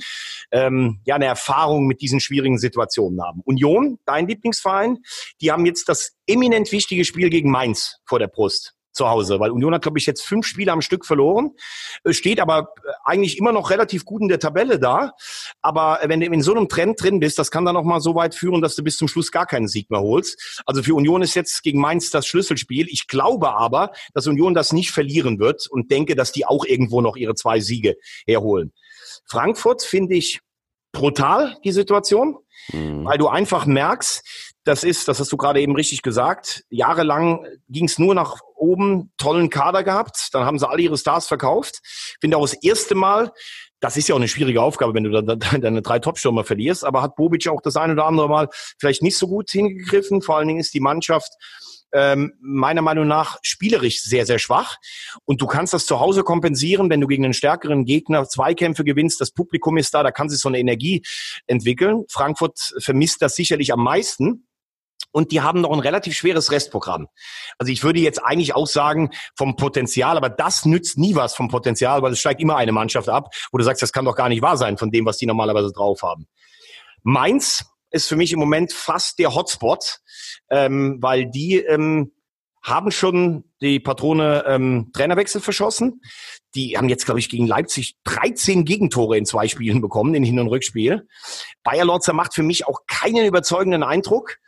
[0.51, 3.43] ähm, ja, eine Erfahrung mit diesen schwierigen Situationen haben.
[3.45, 4.99] Union, dein Lieblingsverein,
[5.40, 9.51] die haben jetzt das eminent wichtige Spiel gegen Mainz vor der Brust zu Hause, weil
[9.51, 11.53] Union hat, glaube ich, jetzt fünf Spiele am Stück verloren,
[12.05, 15.13] äh, steht aber äh, eigentlich immer noch relativ gut in der Tabelle da.
[15.63, 18.15] Aber wenn du in so einem Trend drin bist, das kann dann auch mal so
[18.15, 20.63] weit führen, dass du bis zum Schluss gar keinen Sieg mehr holst.
[20.67, 22.89] Also für Union ist jetzt gegen Mainz das Schlüsselspiel.
[22.91, 27.01] Ich glaube aber, dass Union das nicht verlieren wird und denke, dass die auch irgendwo
[27.01, 28.73] noch ihre zwei Siege herholen.
[29.25, 30.41] Frankfurt finde ich
[30.93, 32.37] brutal, die Situation,
[32.73, 33.05] mhm.
[33.05, 37.87] weil du einfach merkst, das ist, das hast du gerade eben richtig gesagt, jahrelang ging
[37.87, 41.81] es nur nach oben, tollen Kader gehabt, dann haben sie alle ihre Stars verkauft.
[42.20, 43.33] Finde auch das erste Mal,
[43.81, 47.03] das ist ja auch eine schwierige Aufgabe, wenn du dann deine drei Topstürmer verlierst, aber
[47.03, 50.23] hat Bobic auch das eine oder andere Mal vielleicht nicht so gut hingegriffen.
[50.23, 51.33] Vor allen Dingen ist die Mannschaft
[51.92, 54.77] ähm, meiner Meinung nach spielerisch sehr, sehr schwach.
[55.25, 59.20] Und du kannst das zu Hause kompensieren, wenn du gegen einen stärkeren Gegner Zweikämpfe gewinnst.
[59.20, 61.03] Das Publikum ist da, da kann sich so eine Energie
[61.46, 62.05] entwickeln.
[62.09, 64.46] Frankfurt vermisst das sicherlich am meisten
[65.12, 67.09] und die haben noch ein relativ schweres Restprogramm.
[67.59, 71.49] Also ich würde jetzt eigentlich auch sagen vom Potenzial, aber das nützt nie was vom
[71.49, 74.29] Potenzial, weil es steigt immer eine Mannschaft ab, wo du sagst, das kann doch gar
[74.29, 76.27] nicht wahr sein von dem, was die normalerweise drauf haben.
[77.03, 79.99] Mainz ist für mich im Moment fast der Hotspot,
[80.51, 82.12] ähm, weil die ähm,
[82.62, 86.03] haben schon die Patrone ähm, Trainerwechsel verschossen.
[86.55, 90.38] Die haben jetzt, glaube ich, gegen Leipzig 13 Gegentore in zwei Spielen bekommen, in Hin-
[90.38, 91.07] und Rückspiel.
[91.62, 94.38] Bayer Lorzer macht für mich auch keinen überzeugenden Eindruck.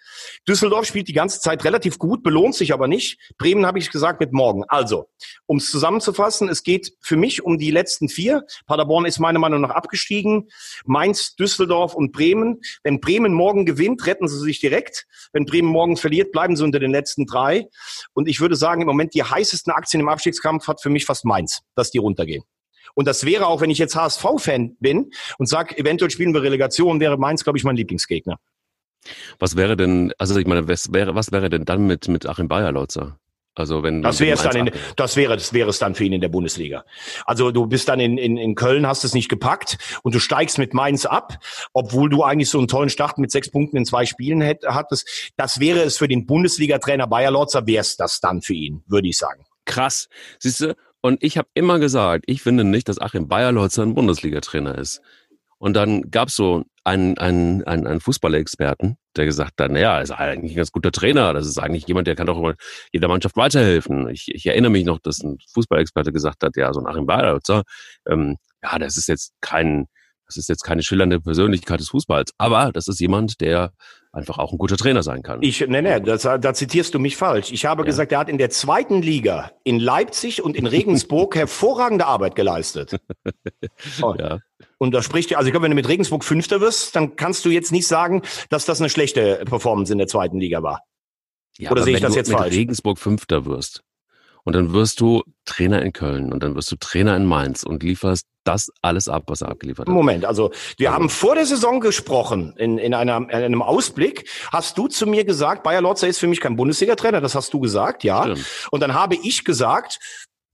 [0.49, 3.19] Düsseldorf spielt die ganze Zeit relativ gut, belohnt sich aber nicht.
[3.39, 4.65] Bremen habe ich gesagt mit morgen.
[4.69, 5.09] Also,
[5.47, 8.45] um es zusammenzufassen, es geht für mich um die letzten vier.
[8.67, 10.49] Paderborn ist meiner Meinung nach abgestiegen.
[10.85, 12.61] Mainz, Düsseldorf und Bremen.
[12.83, 15.07] Wenn Bremen morgen gewinnt, retten sie sich direkt.
[15.33, 17.69] Wenn Bremen morgen verliert, bleiben sie unter den letzten drei.
[18.13, 21.25] Und ich würde sagen, im Moment die heißesten Aktien im Abstiegskampf hat für mich fast
[21.25, 22.45] Mainz, dass die runtergehen.
[22.95, 27.01] Und das wäre auch, wenn ich jetzt HSV-Fan bin und sage, eventuell spielen wir Relegation,
[27.01, 28.39] wäre Mainz, glaube ich, mein Lieblingsgegner.
[29.39, 32.49] Was wäre denn, also ich meine, was wäre, was wäre denn dann mit, mit Achim
[32.49, 33.19] Bayerlotzer?
[33.55, 36.15] Also wenn das wäre es dann in, das wäre das wäre es dann für ihn
[36.15, 36.85] in der Bundesliga.
[37.27, 40.57] Also du bist dann in, in, in Köln, hast es nicht gepackt und du steigst
[40.57, 41.39] mit Mainz ab,
[41.75, 45.33] obwohl du eigentlich so einen tollen Start mit sechs Punkten in zwei Spielen hätt, hattest.
[45.37, 49.09] Das wäre es für den Bundesliga-Trainer Bayer Lotzer, wäre es das dann für ihn, würde
[49.09, 49.45] ich sagen.
[49.67, 50.75] Krass, siehst du?
[51.03, 55.03] Und ich habe immer gesagt, ich finde nicht, dass Achim Bayerlotzer ein Bundesliga-Trainer ist.
[55.63, 60.55] Und dann gab's so einen, einen, einen, einen Fußballexperten, der gesagt hat, naja, ist eigentlich
[60.55, 61.33] ein ganz guter Trainer.
[61.35, 62.55] Das ist eigentlich jemand, der kann doch
[62.91, 64.09] jeder Mannschaft weiterhelfen.
[64.09, 67.63] Ich, ich erinnere mich noch, dass ein Fußballexperte gesagt hat, ja, so ein Achim Bayerlotzer,
[68.09, 69.87] ähm, ja, das ist jetzt kein,
[70.33, 73.73] das ist jetzt keine schillernde Persönlichkeit des Fußballs, aber das ist jemand, der
[74.13, 75.41] einfach auch ein guter Trainer sein kann.
[75.43, 77.51] Ich, nee, nee, das, da zitierst du mich falsch.
[77.51, 77.87] Ich habe ja.
[77.87, 82.97] gesagt, er hat in der zweiten Liga in Leipzig und in Regensburg hervorragende Arbeit geleistet.
[84.01, 84.15] Oh.
[84.19, 84.39] Ja.
[84.79, 87.45] Und da spricht ja, also ich glaube, wenn du mit Regensburg Fünfter wirst, dann kannst
[87.45, 90.83] du jetzt nicht sagen, dass das eine schlechte Performance in der zweiten Liga war.
[91.59, 92.45] Ja, Oder sehe ich das jetzt falsch?
[92.45, 93.83] Wenn du mit Regensburg Fünfter wirst,
[94.45, 97.83] und dann wirst du Trainer in Köln und dann wirst du Trainer in Mainz und
[97.83, 99.95] lieferst das alles ab, was er abgeliefert hat.
[99.95, 100.99] Moment, also wir also.
[100.99, 105.25] haben vor der Saison gesprochen, in, in, einer, in einem Ausblick, hast du zu mir
[105.25, 108.23] gesagt, Bayer Lotzer ist für mich kein Bundesliga-Trainer, das hast du gesagt, ja.
[108.23, 108.69] Stimmt.
[108.71, 109.99] Und dann habe ich gesagt,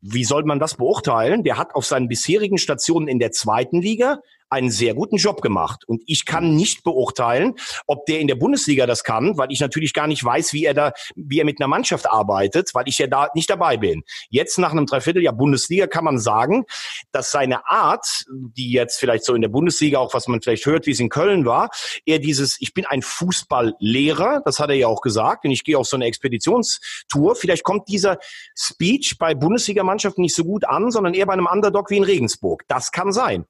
[0.01, 1.43] wie soll man das beurteilen?
[1.43, 4.19] Der hat auf seinen bisherigen Stationen in der zweiten Liga
[4.51, 5.85] einen sehr guten Job gemacht.
[5.87, 7.55] Und ich kann nicht beurteilen,
[7.87, 10.75] ob der in der Bundesliga das kann, weil ich natürlich gar nicht weiß, wie er
[10.75, 14.03] da, wie er mit einer Mannschaft arbeitet, weil ich ja da nicht dabei bin.
[14.31, 16.65] Jetzt nach einem Dreivierteljahr Bundesliga kann man sagen,
[17.13, 20.87] dass seine Art, die jetzt vielleicht so in der Bundesliga auch, was man vielleicht hört,
[20.87, 21.71] wie es in Köln war,
[22.07, 25.79] eher dieses, ich bin ein Fußballlehrer, das hat er ja auch gesagt, und ich gehe
[25.79, 27.37] auf so eine Expeditionstour.
[27.37, 28.19] Vielleicht kommt dieser
[28.57, 32.65] Speech bei Bundesligamannschaften nicht so gut an, sondern eher bei einem Underdog wie in Regensburg.
[32.69, 33.47] Das kann sein.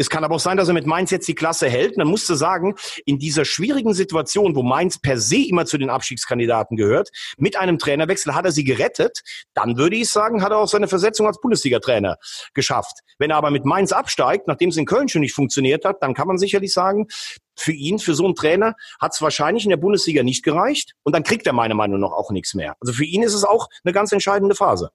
[0.00, 1.90] Es kann aber auch sein, dass er mit Mainz jetzt die Klasse hält.
[1.90, 5.76] Und dann musst du sagen, in dieser schwierigen Situation, wo Mainz per se immer zu
[5.76, 9.20] den Abstiegskandidaten gehört, mit einem Trainerwechsel hat er sie gerettet.
[9.52, 12.16] Dann würde ich sagen, hat er auch seine Versetzung als Bundesliga-Trainer
[12.54, 13.00] geschafft.
[13.18, 16.14] Wenn er aber mit Mainz absteigt, nachdem es in Köln schon nicht funktioniert hat, dann
[16.14, 17.06] kann man sicherlich sagen,
[17.54, 20.94] für ihn, für so einen Trainer, hat es wahrscheinlich in der Bundesliga nicht gereicht.
[21.02, 22.74] Und dann kriegt er meiner Meinung nach auch nichts mehr.
[22.80, 24.92] Also für ihn ist es auch eine ganz entscheidende Phase.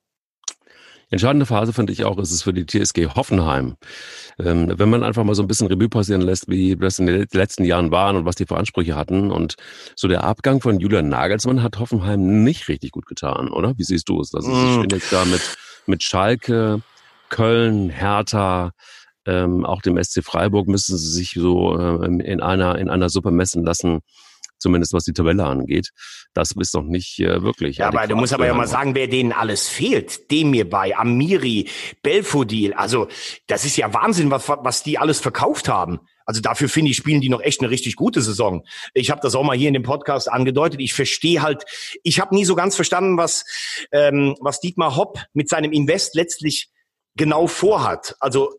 [1.09, 3.75] Entscheidende Phase finde ich auch, ist es für die TSG Hoffenheim.
[4.39, 7.25] Ähm, wenn man einfach mal so ein bisschen Revue passieren lässt, wie das in den
[7.31, 9.31] letzten Jahren waren und was die für Ansprüche hatten.
[9.31, 9.55] Und
[9.95, 13.73] so der Abgang von Julian Nagelsmann hat Hoffenheim nicht richtig gut getan, oder?
[13.77, 14.33] Wie siehst du es?
[14.33, 14.71] Also mm.
[14.71, 15.41] ich bin jetzt da mit,
[15.85, 16.81] mit Schalke,
[17.29, 18.71] Köln, Hertha,
[19.25, 23.31] ähm, auch dem SC Freiburg müssen sie sich so äh, in einer in einer Suppe
[23.31, 24.01] messen lassen
[24.57, 25.91] zumindest was die Tabelle angeht.
[26.33, 27.77] Das ist noch nicht äh, wirklich.
[27.77, 30.31] Ja, aber du musst aber ja mal sagen, wer denen alles fehlt.
[30.31, 31.69] Dem mir bei, Amiri,
[32.01, 32.73] Belfodil.
[32.73, 33.07] Also
[33.47, 35.99] das ist ja Wahnsinn, was, was die alles verkauft haben.
[36.25, 38.65] Also dafür finde ich, spielen die noch echt eine richtig gute Saison.
[38.93, 40.81] Ich habe das auch mal hier in dem Podcast angedeutet.
[40.81, 41.65] Ich verstehe halt,
[42.03, 43.45] ich habe nie so ganz verstanden, was,
[43.91, 46.69] ähm, was Dietmar Hopp mit seinem Invest letztlich
[47.15, 48.15] genau vorhat.
[48.19, 48.51] Also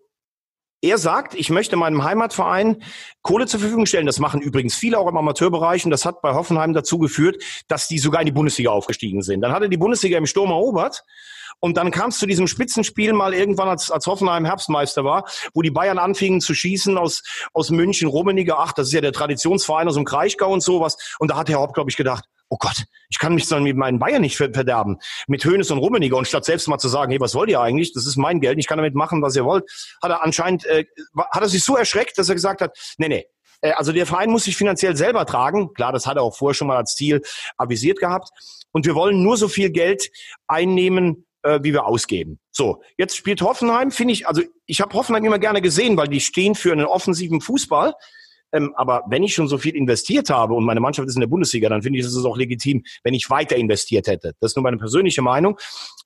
[0.82, 2.82] er sagt, ich möchte meinem Heimatverein
[3.22, 4.06] Kohle zur Verfügung stellen.
[4.06, 7.88] Das machen übrigens viele auch im Amateurbereich und das hat bei Hoffenheim dazu geführt, dass
[7.88, 9.40] die sogar in die Bundesliga aufgestiegen sind.
[9.40, 11.04] Dann hat er die Bundesliga im Sturm erobert
[11.60, 15.62] und dann kam es zu diesem Spitzenspiel mal irgendwann, als, als Hoffenheim Herbstmeister war, wo
[15.62, 18.58] die Bayern anfingen zu schießen aus, aus München, Rummenigge.
[18.58, 20.96] Ach, das ist ja der Traditionsverein aus dem Kraichgau und sowas.
[21.18, 23.76] Und da hat Herr Haupt, glaube ich, gedacht, oh Gott, ich kann mich dann mit
[23.76, 24.98] meinen Bayern nicht verderben.
[25.26, 26.16] Mit Hönes und Rummenigge.
[26.16, 27.92] Und statt selbst mal zu sagen, hey, was wollt ihr eigentlich?
[27.92, 29.64] Das ist mein Geld, ich kann damit machen, was ihr wollt,
[30.02, 30.84] hat er anscheinend, äh,
[31.30, 33.26] hat er sich so erschreckt, dass er gesagt hat, nee, nee,
[33.60, 35.72] äh, also der Verein muss sich finanziell selber tragen.
[35.74, 37.22] Klar, das hat er auch vorher schon mal als Ziel
[37.56, 38.30] avisiert gehabt.
[38.72, 40.10] Und wir wollen nur so viel Geld
[40.46, 42.38] einnehmen, äh, wie wir ausgeben.
[42.50, 46.20] So, jetzt spielt Hoffenheim, finde ich, also ich habe Hoffenheim immer gerne gesehen, weil die
[46.20, 47.94] stehen für einen offensiven Fußball.
[48.52, 51.28] Ähm, aber wenn ich schon so viel investiert habe und meine Mannschaft ist in der
[51.28, 54.34] Bundesliga, dann finde ich, es ist auch legitim, wenn ich weiter investiert hätte.
[54.40, 55.58] Das ist nur meine persönliche Meinung.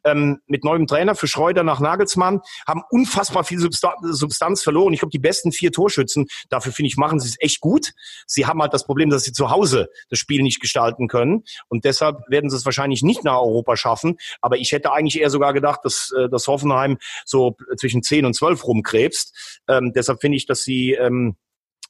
[0.04, 4.94] Ähm, mit neuem Trainer für Schreuder nach Nagelsmann haben unfassbar viel Substanz verloren.
[4.94, 7.92] Ich glaube, die besten vier Torschützen, dafür finde ich, machen sie es echt gut.
[8.26, 11.44] Sie haben halt das Problem, dass sie zu Hause das Spiel nicht gestalten können.
[11.68, 14.16] Und deshalb werden sie es wahrscheinlich nicht nach Europa schaffen.
[14.40, 18.34] Aber ich hätte eigentlich eher sogar gedacht, dass, äh, dass Hoffenheim so zwischen 10 und
[18.34, 19.60] 12 rumkrebst.
[19.68, 21.36] Ähm, deshalb finde ich, dass sie ähm,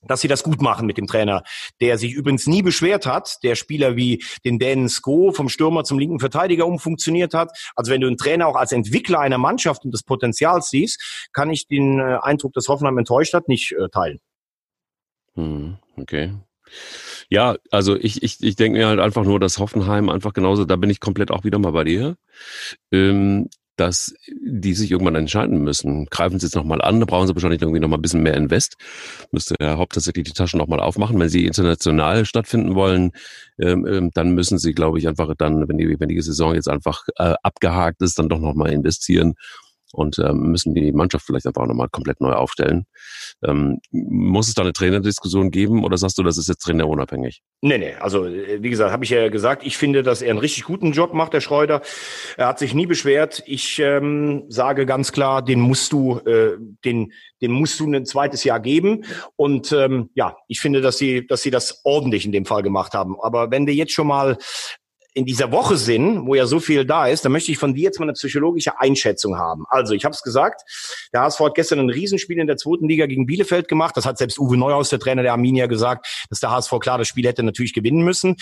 [0.02, 1.42] dass sie das gut machen mit dem Trainer,
[1.80, 5.98] der sich übrigens nie beschwert hat, der Spieler wie den Dänen Sko vom Stürmer zum
[5.98, 7.50] linken Verteidiger umfunktioniert hat.
[7.76, 11.50] Also wenn du einen Trainer auch als Entwickler einer Mannschaft und des Potenzials siehst, kann
[11.50, 14.20] ich den äh, Eindruck, dass Hoffenheim enttäuscht hat, nicht äh, teilen.
[15.34, 16.34] Hm, okay.
[17.28, 20.76] Ja, also ich, ich, ich denke mir halt einfach nur, dass Hoffenheim einfach genauso, da
[20.76, 22.16] bin ich komplett auch wieder mal bei dir.
[22.92, 23.48] Ähm,
[23.80, 26.06] dass die sich irgendwann entscheiden müssen.
[26.06, 28.76] Greifen sie jetzt nochmal an, da brauchen sie wahrscheinlich irgendwie nochmal ein bisschen mehr Invest.
[29.32, 31.18] Müsste ja hauptsächlich die Taschen nochmal aufmachen.
[31.18, 33.12] Wenn sie international stattfinden wollen,
[33.58, 36.68] ähm, ähm, dann müssen sie, glaube ich, einfach dann, wenn die, wenn die Saison jetzt
[36.68, 39.34] einfach äh, abgehakt ist, dann doch nochmal investieren
[39.92, 42.86] und ähm, müssen die Mannschaft vielleicht einfach nochmal komplett neu aufstellen.
[43.44, 47.42] Ähm, muss es da eine Trainerdiskussion geben oder sagst du, das ist jetzt trainerunabhängig?
[47.62, 50.38] Nee, nee, also äh, wie gesagt, habe ich ja gesagt, ich finde, dass er einen
[50.38, 51.82] richtig guten Job macht, der Schreuder.
[52.36, 53.42] Er hat sich nie beschwert.
[53.46, 57.12] Ich ähm, sage ganz klar, den musst du, äh, den,
[57.42, 59.04] den musst du ein zweites Jahr geben.
[59.36, 62.94] Und ähm, ja, ich finde, dass sie, dass sie das ordentlich in dem Fall gemacht
[62.94, 63.16] haben.
[63.20, 64.36] Aber wenn du jetzt schon mal
[65.14, 67.84] in dieser Woche sind, wo ja so viel da ist, dann möchte ich von dir
[67.84, 69.64] jetzt mal eine psychologische Einschätzung haben.
[69.68, 70.62] Also, ich habe es gesagt,
[71.12, 73.96] der HSV hat gestern ein Riesenspiel in der zweiten Liga gegen Bielefeld gemacht.
[73.96, 77.08] Das hat selbst Uwe Neuhaus, der Trainer der Arminia, gesagt, dass der HSV klar das
[77.08, 78.36] Spiel hätte natürlich gewinnen müssen.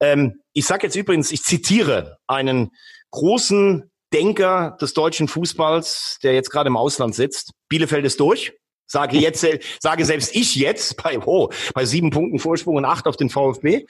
[0.00, 2.70] Ähm, ich sage jetzt übrigens, ich zitiere einen
[3.10, 7.52] großen Denker des deutschen Fußballs, der jetzt gerade im Ausland sitzt.
[7.68, 8.52] Bielefeld ist durch.
[8.90, 9.46] Sage jetzt,
[9.78, 13.86] sage selbst ich jetzt bei, oh, bei sieben Punkten Vorsprung und acht auf den VfB.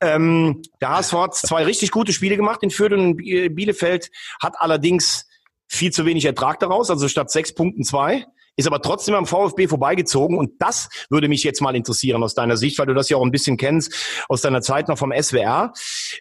[0.00, 4.10] Ähm, der HSV hat zwei richtig gute Spiele gemacht in Fürth und Bielefeld,
[4.42, 5.28] hat allerdings
[5.68, 8.26] viel zu wenig Ertrag daraus, also statt sechs Punkten zwei
[8.56, 10.38] ist aber trotzdem am VfB vorbeigezogen.
[10.38, 13.24] Und das würde mich jetzt mal interessieren aus deiner Sicht, weil du das ja auch
[13.24, 15.72] ein bisschen kennst aus deiner Zeit noch vom SWR.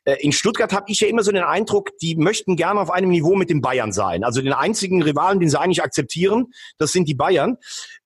[0.06, 3.10] Äh, in Stuttgart habe ich ja immer so den Eindruck, die möchten gerne auf einem
[3.10, 4.24] Niveau mit den Bayern sein.
[4.24, 7.58] Also den einzigen Rivalen, den sie eigentlich akzeptieren, das sind die Bayern.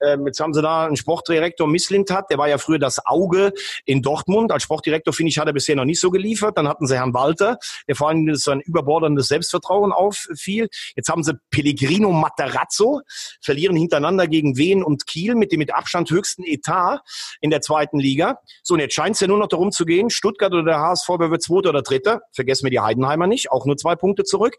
[0.02, 3.54] Ähm, jetzt haben sie da einen Sportdirektor Misslintat, der war ja früher das Auge
[3.86, 4.52] in Dortmund.
[4.52, 6.58] Als Sportdirektor, finde ich, hat er bisher noch nicht so geliefert.
[6.58, 7.58] Dann hatten sie Herrn Walter,
[7.88, 10.68] der vor allem so ein überborderndes Selbstvertrauen auffiel.
[10.96, 13.02] Jetzt haben sie Pellegrino Materazzo,
[13.42, 17.02] verlieren hintereinander gegeneinander gegen Wien und Kiel mit dem mit Abstand höchsten Etat
[17.42, 18.40] in der zweiten Liga.
[18.64, 21.10] So, und jetzt scheint es ja nur noch darum zu gehen, Stuttgart oder der HSV,
[21.20, 22.22] wer wird Zweiter oder Dritter?
[22.34, 24.56] Vergessen wir die Heidenheimer nicht, auch nur zwei Punkte zurück.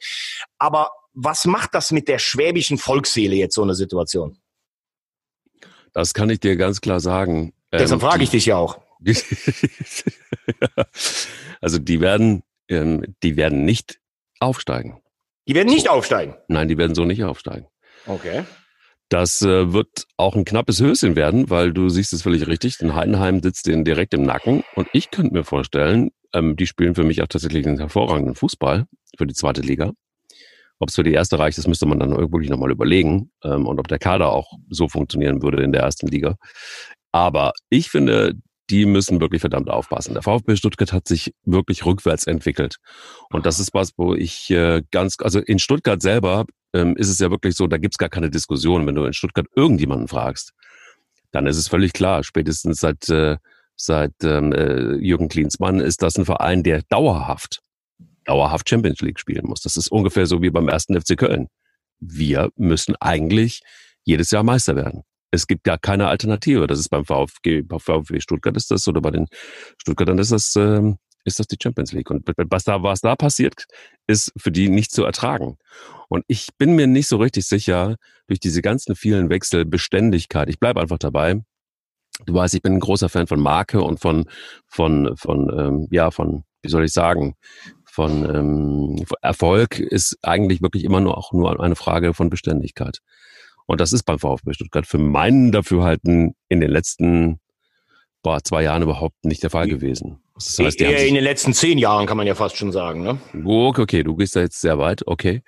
[0.59, 4.39] Aber was macht das mit der schwäbischen Volksseele jetzt so eine Situation?
[5.93, 7.53] Das kann ich dir ganz klar sagen.
[7.73, 8.79] Deshalb ähm, frage ich dich ja auch.
[11.61, 14.01] also die werden, ähm, die werden nicht
[14.41, 15.01] aufsteigen.
[15.47, 16.37] Die werden nicht aufsteigen?
[16.49, 17.67] Nein, die werden so nicht aufsteigen.
[18.07, 18.45] Okay.
[19.09, 22.77] Das äh, wird auch ein knappes Höschen werden, weil du siehst es völlig richtig.
[22.79, 24.65] Den Heidenheim sitzt denen direkt im Nacken.
[24.75, 28.85] Und ich könnte mir vorstellen, ähm, die spielen für mich auch tatsächlich einen hervorragenden Fußball
[29.17, 29.93] für die zweite Liga.
[30.79, 33.31] Ob es für die erste reicht, das müsste man dann wirklich nochmal überlegen.
[33.43, 36.37] Ähm, und ob der Kader auch so funktionieren würde in der ersten Liga.
[37.11, 38.35] Aber ich finde,
[38.71, 40.13] die müssen wirklich verdammt aufpassen.
[40.13, 42.77] Der VfB Stuttgart hat sich wirklich rückwärts entwickelt.
[43.31, 47.19] Und das ist was, wo ich äh, ganz, also in Stuttgart selber ähm, ist es
[47.19, 48.87] ja wirklich so, da gibt's gar keine Diskussion.
[48.87, 50.53] Wenn du in Stuttgart irgendjemanden fragst,
[51.31, 53.37] dann ist es völlig klar, spätestens seit, äh,
[53.77, 57.61] seit ähm, äh, Jürgen Klinsmann ist das ein Verein, der dauerhaft,
[58.25, 59.61] dauerhaft Champions League spielen muss.
[59.63, 61.49] Das ist ungefähr so wie beim ersten FC Köln.
[62.01, 63.63] Wir müssen eigentlich
[64.05, 65.03] jedes Jahr Meister werden.
[65.31, 66.67] Es gibt gar keine Alternative.
[66.67, 69.27] Das ist beim VfG, VfB Stuttgart ist das oder bei den
[69.79, 72.11] Stuttgartern ist das ähm, ist das die Champions League.
[72.11, 73.67] Und was da, was da passiert,
[74.07, 75.59] ist für die nicht zu ertragen.
[76.09, 77.97] Und ich bin mir nicht so richtig sicher,
[78.27, 81.43] durch diese ganzen vielen Wechsel Beständigkeit, ich bleibe einfach dabei.
[82.27, 84.25] Du weißt, ich bin ein großer Fan von Marke und von,
[84.67, 87.37] von, von, ähm, ja, von, wie soll ich sagen,
[87.85, 93.01] von ähm, Erfolg ist eigentlich wirklich immer nur auch nur eine Frage von Beständigkeit.
[93.67, 97.39] Und das ist beim VfB Stuttgart für meinen Dafürhalten in den letzten
[98.29, 100.19] boah, zwei Jahren überhaupt nicht der Fall gewesen.
[100.35, 103.19] Das heißt, Eher in den letzten zehn Jahren kann man ja fast schon sagen, ne?
[103.43, 105.03] Okay, okay, du gehst da jetzt sehr weit.
[105.07, 105.41] Okay,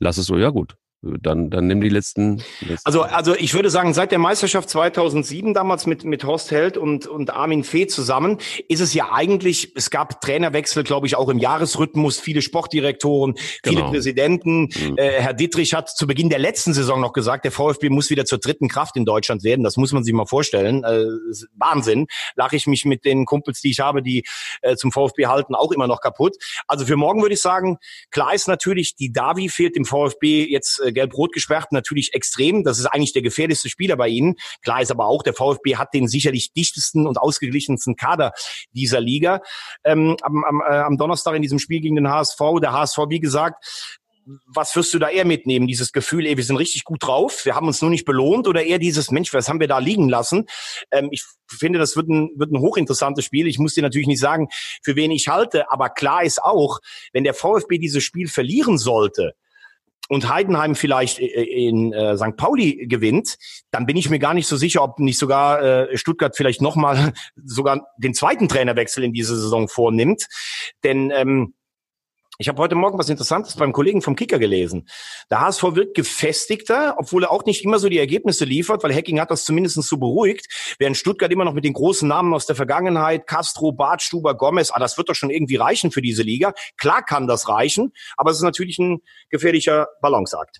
[0.00, 0.36] lass es so.
[0.36, 0.76] Ja gut,
[1.20, 2.78] dann, dann nimm die letzten, letzten.
[2.84, 7.06] Also, also ich würde sagen, seit der Meisterschaft 2007 damals mit, mit Horst Held und,
[7.06, 8.38] und Armin Fee zusammen,
[8.68, 13.76] ist es ja eigentlich, es gab Trainerwechsel, glaube ich, auch im Jahresrhythmus, viele Sportdirektoren, viele
[13.76, 13.90] genau.
[13.90, 14.62] Präsidenten.
[14.62, 14.94] Mhm.
[14.96, 18.24] Äh, Herr Dittrich hat zu Beginn der letzten Saison noch gesagt, der VfB muss wieder
[18.24, 19.62] zur dritten Kraft in Deutschland werden.
[19.64, 20.84] Das muss man sich mal vorstellen.
[20.84, 21.06] Äh,
[21.54, 22.06] Wahnsinn.
[22.34, 24.24] Lache ich mich mit den Kumpels, die ich habe, die
[24.62, 26.36] äh, zum VfB halten, auch immer noch kaputt.
[26.66, 27.78] Also für morgen würde ich sagen,
[28.10, 32.64] klar ist natürlich, die Davi fehlt dem VfB jetzt äh, gelb-rot gesperrt natürlich extrem.
[32.64, 34.34] Das ist eigentlich der gefährlichste Spieler bei ihnen.
[34.62, 38.32] Klar ist aber auch, der VfB hat den sicherlich dichtesten und ausgeglichensten Kader
[38.72, 39.42] dieser Liga.
[39.84, 43.20] Ähm, am, am, äh, am Donnerstag in diesem Spiel gegen den HSV, der HSV, wie
[43.20, 43.64] gesagt,
[44.46, 45.66] was wirst du da eher mitnehmen?
[45.66, 48.64] Dieses Gefühl, ey, wir sind richtig gut drauf, wir haben uns nur nicht belohnt oder
[48.64, 50.46] eher dieses, Mensch, was haben wir da liegen lassen?
[50.90, 53.46] Ähm, ich finde, das wird ein, wird ein hochinteressantes Spiel.
[53.46, 54.48] Ich muss dir natürlich nicht sagen,
[54.82, 56.80] für wen ich halte, aber klar ist auch,
[57.12, 59.34] wenn der VfB dieses Spiel verlieren sollte,
[60.08, 62.36] und Heidenheim vielleicht in äh, St.
[62.36, 63.36] Pauli gewinnt,
[63.70, 67.12] dann bin ich mir gar nicht so sicher, ob nicht sogar äh, Stuttgart vielleicht nochmal
[67.44, 70.26] sogar den zweiten Trainerwechsel in dieser Saison vornimmt.
[70.84, 71.54] Denn ähm,
[72.38, 74.88] ich habe heute Morgen was Interessantes beim Kollegen vom Kicker gelesen.
[75.30, 79.20] Der HSV wird gefestigter, obwohl er auch nicht immer so die Ergebnisse liefert, weil Hacking
[79.20, 82.56] hat das zumindest so beruhigt, während Stuttgart immer noch mit den großen Namen aus der
[82.56, 86.52] Vergangenheit, Castro, Bartstuber, Gomez, ah, das wird doch schon irgendwie reichen für diese Liga.
[86.76, 90.58] Klar kann das reichen, aber es ist natürlich ein gefährlicher Balanceakt.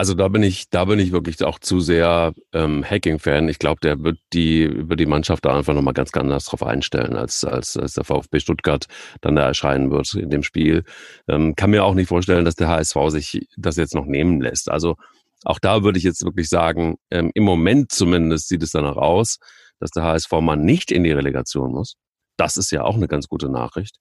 [0.00, 3.50] Also da bin ich, da bin ich wirklich auch zu sehr ähm, Hacking-Fan.
[3.50, 6.62] Ich glaube, der wird die über die Mannschaft da einfach nochmal ganz, ganz anders drauf
[6.62, 8.86] einstellen, als, als, als der VfB Stuttgart
[9.20, 10.84] dann da erscheinen wird in dem Spiel.
[11.28, 14.70] Ähm, kann mir auch nicht vorstellen, dass der HSV sich das jetzt noch nehmen lässt.
[14.70, 14.96] Also
[15.44, 19.36] auch da würde ich jetzt wirklich sagen, ähm, im Moment zumindest sieht es danach aus,
[19.80, 21.96] dass der HSV mal nicht in die Relegation muss.
[22.38, 23.96] Das ist ja auch eine ganz gute Nachricht.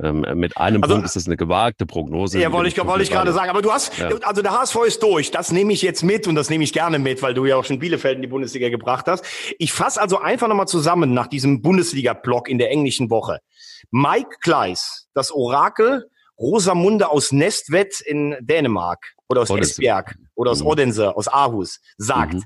[0.00, 2.40] Ähm, mit einem also, Punkt ist das eine gewagte Prognose.
[2.40, 3.50] Ja, wollte ich, wollte ich gerade sagen.
[3.50, 4.08] Aber du hast, ja.
[4.22, 5.30] also der HSV ist durch.
[5.30, 7.64] Das nehme ich jetzt mit und das nehme ich gerne mit, weil du ja auch
[7.64, 9.24] schon Bielefeld in die Bundesliga gebracht hast.
[9.58, 13.40] Ich fasse also einfach nochmal zusammen nach diesem Bundesliga-Block in der englischen Woche.
[13.90, 19.50] Mike Kleiss, das Orakel Rosamunde aus Nestwett in Dänemark oder aus.
[19.50, 20.66] Esbjerg oder aus mhm.
[20.66, 22.44] Odense, aus Aarhus, sagt, mhm.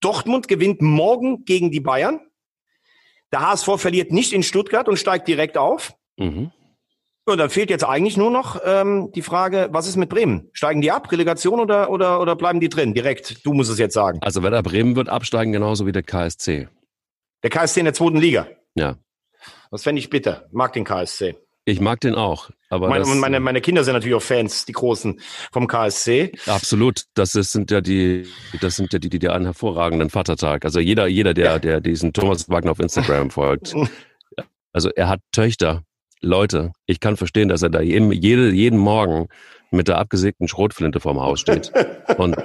[0.00, 2.20] Dortmund gewinnt morgen gegen die Bayern.
[3.32, 5.94] Der HSV verliert nicht in Stuttgart und steigt direkt auf.
[6.18, 6.50] Mhm.
[7.28, 10.48] Ja, dann fehlt jetzt eigentlich nur noch ähm, die Frage, was ist mit Bremen?
[10.52, 12.94] Steigen die ab, Relegation oder, oder, oder bleiben die drin?
[12.94, 14.18] Direkt, du musst es jetzt sagen.
[14.22, 16.68] Also Werder Bremen wird absteigen, genauso wie der KSC.
[17.44, 18.48] Der KSC in der zweiten Liga?
[18.74, 18.96] Ja.
[19.70, 20.48] Das fände ich bitter.
[20.50, 21.36] Mag den KSC.
[21.64, 22.50] Ich mag den auch.
[22.70, 25.20] Aber meine, das, meine, meine Kinder sind natürlich auch Fans, die Großen
[25.52, 26.32] vom KSC.
[26.46, 27.04] Absolut.
[27.14, 28.26] Das ist, sind ja die,
[28.60, 30.64] das sind ja die, die dir einen hervorragenden Vatertag.
[30.64, 31.58] Also jeder, jeder, der, ja.
[31.60, 33.74] der diesen Thomas Wagner auf Instagram folgt.
[34.74, 35.84] Also er hat Töchter
[36.22, 39.28] Leute, ich kann verstehen, dass er da jeden, jeden Morgen
[39.70, 41.72] mit der abgesägten Schrotflinte vorm Haus steht
[42.16, 42.36] und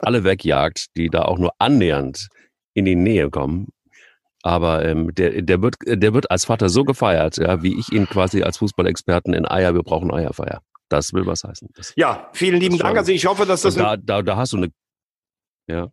[0.00, 2.28] alle wegjagt, die da auch nur annähernd
[2.74, 3.68] in die Nähe kommen.
[4.42, 8.06] Aber ähm, der, der, wird, der wird als Vater so gefeiert, ja, wie ich ihn
[8.06, 10.62] quasi als Fußballexperten in Eier, wir brauchen Eierfeier.
[10.88, 11.68] Das will was heißen.
[11.74, 12.96] Das, ja, vielen lieben Dank.
[12.96, 13.74] Also ich hoffe, dass das.
[13.74, 14.70] Da, da, da hast du eine.
[15.68, 15.92] Ja.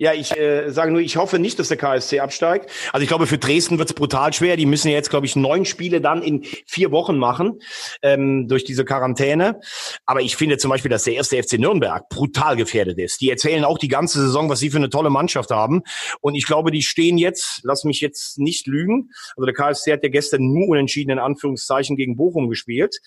[0.00, 2.70] Ja, ich äh, sage nur, ich hoffe nicht, dass der KSC absteigt.
[2.90, 4.56] Also ich glaube, für Dresden wird es brutal schwer.
[4.56, 7.60] Die müssen jetzt, glaube ich, neun Spiele dann in vier Wochen machen
[8.00, 9.60] ähm, durch diese Quarantäne.
[10.06, 13.20] Aber ich finde zum Beispiel, dass der erste FC Nürnberg brutal gefährdet ist.
[13.20, 15.82] Die erzählen auch die ganze Saison, was sie für eine tolle Mannschaft haben.
[16.22, 19.10] Und ich glaube, die stehen jetzt, lass mich jetzt nicht lügen.
[19.36, 23.00] Also der KSC hat ja gestern nur unentschieden in Anführungszeichen gegen Bochum gespielt.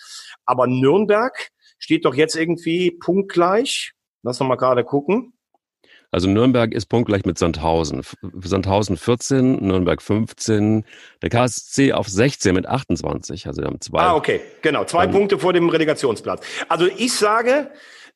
[0.46, 3.94] Aber Nürnberg steht doch jetzt irgendwie punktgleich.
[4.22, 5.33] Lass noch mal gerade gucken.
[6.14, 8.04] Also Nürnberg ist punktgleich mit Sandhausen.
[8.44, 10.86] Sandhausen 14, Nürnberg 15,
[11.24, 13.48] der KSC auf 16 mit 28.
[13.48, 14.00] Also wir haben zwei.
[14.00, 14.86] Ah, okay, genau.
[14.86, 16.46] Zwei Punkte vor dem Relegationsplatz.
[16.70, 17.72] Also ich sage,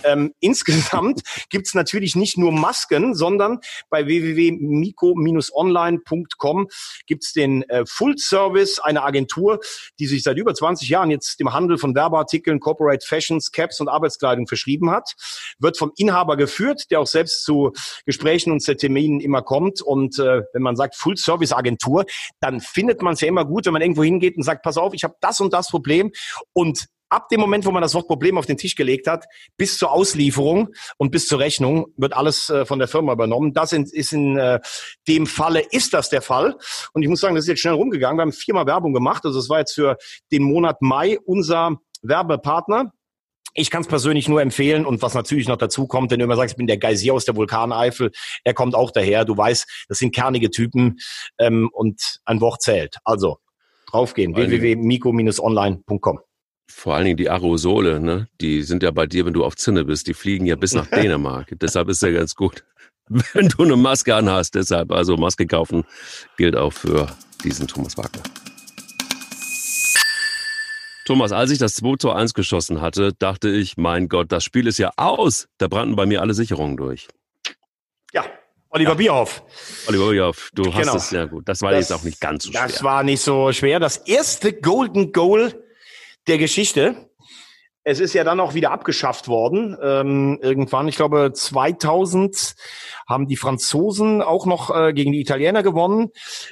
[0.03, 6.67] Ähm, insgesamt gibt's natürlich nicht nur Masken, sondern bei www.mico-online.com
[7.05, 9.59] gibt's den äh, Full Service, eine Agentur,
[9.99, 13.89] die sich seit über 20 Jahren jetzt dem Handel von Werbeartikeln, Corporate Fashions, Caps und
[13.89, 15.13] Arbeitskleidung verschrieben hat.
[15.59, 17.71] Wird vom Inhaber geführt, der auch selbst zu
[18.05, 19.81] Gesprächen und zu Terminen immer kommt.
[19.81, 22.05] Und äh, wenn man sagt Full Service Agentur,
[22.39, 24.92] dann findet man es ja immer gut, wenn man irgendwo hingeht und sagt, pass auf,
[24.93, 26.11] ich habe das und das Problem
[26.53, 29.25] und ab dem Moment, wo man das Wort Problem auf den Tisch gelegt hat,
[29.55, 33.53] bis zur Auslieferung und bis zur Rechnung wird alles äh, von der Firma übernommen.
[33.53, 34.59] Das in, ist in äh,
[35.07, 36.57] dem Falle ist das der Fall.
[36.93, 38.17] Und ich muss sagen, das ist jetzt schnell rumgegangen.
[38.17, 39.25] Wir haben viermal Werbung gemacht.
[39.25, 39.97] Also es war jetzt für
[40.31, 42.91] den Monat Mai unser Werbepartner.
[43.55, 46.35] Ich kann es persönlich nur empfehlen und was natürlich noch dazu kommt, wenn du immer
[46.35, 48.09] sagst, ich bin der Geysir aus der Vulkaneifel,
[48.43, 49.25] er kommt auch daher.
[49.25, 50.97] Du weißt, das sind kernige Typen
[51.37, 52.97] ähm, und ein Wort zählt.
[53.03, 53.37] Also
[53.93, 56.19] draufgehen, www.miko-online.com.
[56.69, 58.27] Vor allen Dingen die Aerosole, ne?
[58.41, 60.87] die sind ja bei dir, wenn du auf Zinne bist, die fliegen ja bis nach
[60.91, 61.53] Dänemark.
[61.61, 62.63] Deshalb ist ja ganz gut,
[63.33, 64.55] wenn du eine Maske anhast.
[64.55, 65.83] Deshalb, also Maske kaufen
[66.37, 67.07] gilt auch für
[67.43, 68.23] diesen Thomas Wagner.
[71.05, 74.67] Thomas, als ich das 2 zu 1 geschossen hatte, dachte ich, mein Gott, das Spiel
[74.67, 75.49] ist ja aus.
[75.57, 77.09] Da brannten bei mir alle Sicherungen durch.
[78.13, 78.23] Ja,
[78.73, 78.95] Oliver ja.
[78.95, 79.43] Bierhoff.
[79.87, 80.77] Oliver Bierhoff, du genau.
[80.77, 81.47] hast es sehr gut.
[81.47, 82.67] Das war das, jetzt auch nicht ganz so schwer.
[82.67, 83.79] Das war nicht so schwer.
[83.79, 85.63] Das erste Golden Goal
[86.27, 87.09] der Geschichte.
[87.83, 89.77] Es ist ja dann auch wieder abgeschafft worden.
[89.79, 92.55] Ähm, irgendwann, ich glaube 2000
[93.07, 96.09] haben die Franzosen auch noch äh, gegen die Italiener gewonnen.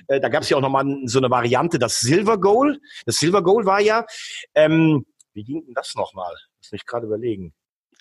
[0.07, 2.79] Äh, da gab es ja auch nochmal so eine Variante, das Silver Goal.
[3.05, 4.05] Das Silver Goal war ja,
[4.53, 6.35] ähm, wie ging denn das nochmal?
[6.59, 7.53] Muss mich gerade überlegen.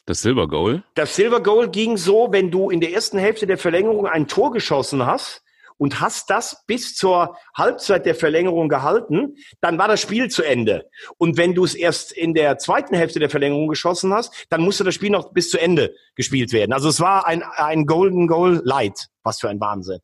[0.07, 0.83] Das Silver Goal?
[0.95, 4.53] Das Silver Goal ging so, wenn du in der ersten Hälfte der Verlängerung ein Tor
[4.53, 5.43] geschossen hast,
[5.81, 10.91] und hast das bis zur Halbzeit der Verlängerung gehalten, dann war das Spiel zu Ende.
[11.17, 14.85] Und wenn du es erst in der zweiten Hälfte der Verlängerung geschossen hast, dann musste
[14.85, 16.75] das Spiel noch bis zu Ende gespielt werden.
[16.75, 19.09] Also es war ein, ein Golden Goal Light.
[19.23, 20.01] Was für ein Wahnsinn.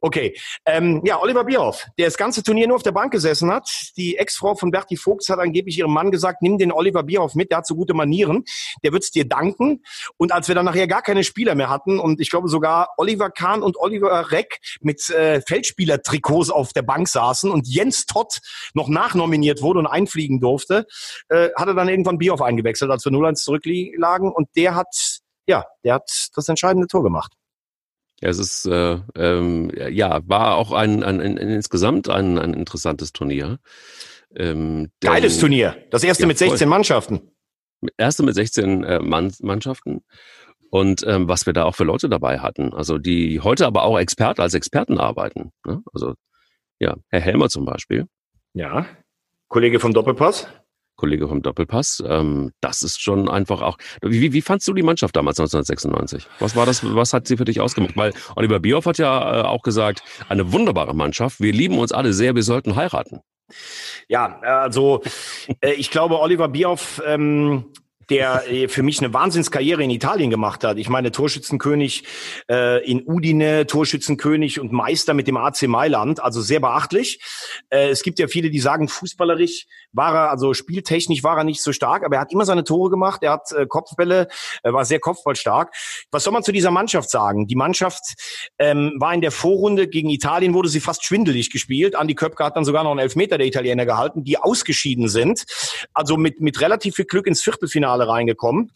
[0.00, 0.36] Okay,
[0.66, 3.68] ähm, ja, Oliver Bierhoff, der das ganze Turnier nur auf der Bank gesessen hat.
[3.96, 7.50] Die Ex-Frau von Berti Vogts hat angeblich ihrem Mann gesagt, nimm den Oliver Bierhoff mit,
[7.50, 8.44] der hat so gute Manieren,
[8.82, 9.82] der wird's dir danken.
[10.16, 13.30] Und als wir dann nachher gar keine Spieler mehr hatten und ich glaube sogar Oliver
[13.30, 18.40] Kahn und Oliver Reck mit äh, Feldspielertrikots auf der Bank saßen und Jens Todd
[18.72, 20.86] noch nachnominiert wurde und einfliegen durfte,
[21.28, 25.64] äh, hat er dann irgendwann Bierhoff eingewechselt, als wir 0-1 zurücklagen und der hat, ja,
[25.84, 27.32] der hat das entscheidende Tor gemacht.
[28.24, 33.58] Es ist äh, ähm, ja war auch ein, ein, ein insgesamt ein, ein interessantes Turnier.
[34.34, 35.76] Ähm, denn, Geiles Turnier.
[35.90, 36.66] Das erste ja, mit 16 voll.
[36.66, 37.30] Mannschaften.
[37.98, 40.04] Erste mit 16 äh, Mann, Mannschaften.
[40.70, 42.72] Und ähm, was wir da auch für Leute dabei hatten.
[42.72, 45.52] Also die heute aber auch Experte als Experten arbeiten.
[45.66, 45.82] Ne?
[45.92, 46.14] Also
[46.80, 48.06] ja, Herr Helmer zum Beispiel.
[48.54, 48.86] Ja.
[49.48, 50.48] Kollege vom Doppelpass.
[50.96, 52.02] Kollege vom Doppelpass.
[52.06, 53.78] Ähm, das ist schon einfach auch.
[54.02, 56.26] Wie, wie fandst du die Mannschaft damals 1996?
[56.38, 56.82] Was war das?
[56.94, 57.96] Was hat sie für dich ausgemacht?
[57.96, 61.40] Weil Oliver Bierhoff hat ja äh, auch gesagt, eine wunderbare Mannschaft.
[61.40, 62.34] Wir lieben uns alle sehr.
[62.34, 63.20] Wir sollten heiraten.
[64.08, 65.02] Ja, also
[65.60, 67.66] äh, ich glaube, Oliver Bierhoff ähm,
[68.10, 70.78] der äh, für mich eine Wahnsinnskarriere in Italien gemacht hat.
[70.78, 72.04] Ich meine, Torschützenkönig
[72.50, 77.20] äh, in Udine, Torschützenkönig und Meister mit dem AC Mailand, also sehr beachtlich.
[77.70, 81.62] Äh, es gibt ja viele, die sagen, fußballerisch war er, also spieltechnisch war er nicht
[81.62, 84.28] so stark, aber er hat immer seine Tore gemacht, er hat äh, Kopfbälle,
[84.62, 85.74] er war sehr kopfballstark.
[86.10, 87.46] Was soll man zu dieser Mannschaft sagen?
[87.46, 88.02] Die Mannschaft
[88.58, 91.94] ähm, war in der Vorrunde gegen Italien, wurde sie fast schwindelig gespielt.
[91.94, 95.44] Andi Köpke hat dann sogar noch einen Elfmeter der Italiener gehalten, die ausgeschieden sind.
[95.92, 98.70] Also mit, mit relativ viel Glück ins Viertelfinale Finale reingekommen.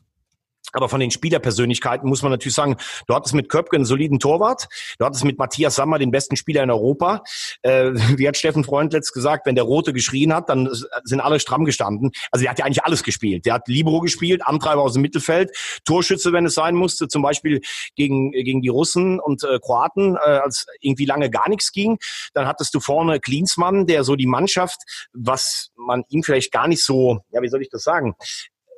[0.73, 4.69] Aber von den Spielerpersönlichkeiten muss man natürlich sagen, du hattest mit Köpke einen soliden Torwart,
[4.99, 7.23] du hattest mit Matthias Sammer den besten Spieler in Europa.
[7.63, 10.69] Äh, wie hat Steffen Freund letzt gesagt, wenn der Rote geschrien hat, dann
[11.05, 12.11] sind alle stramm gestanden.
[12.31, 13.47] Also der hat ja eigentlich alles gespielt.
[13.47, 15.57] Der hat Libero gespielt, Antreiber aus dem Mittelfeld,
[15.87, 17.63] Torschütze, wenn es sein musste, zum Beispiel
[17.97, 21.97] gegen, gegen die Russen und äh, Kroaten, äh, als irgendwie lange gar nichts ging.
[22.35, 24.83] Dann hattest du vorne Klinsmann, der so die Mannschaft,
[25.15, 28.15] was man ihm vielleicht gar nicht so, ja, wie soll ich das sagen,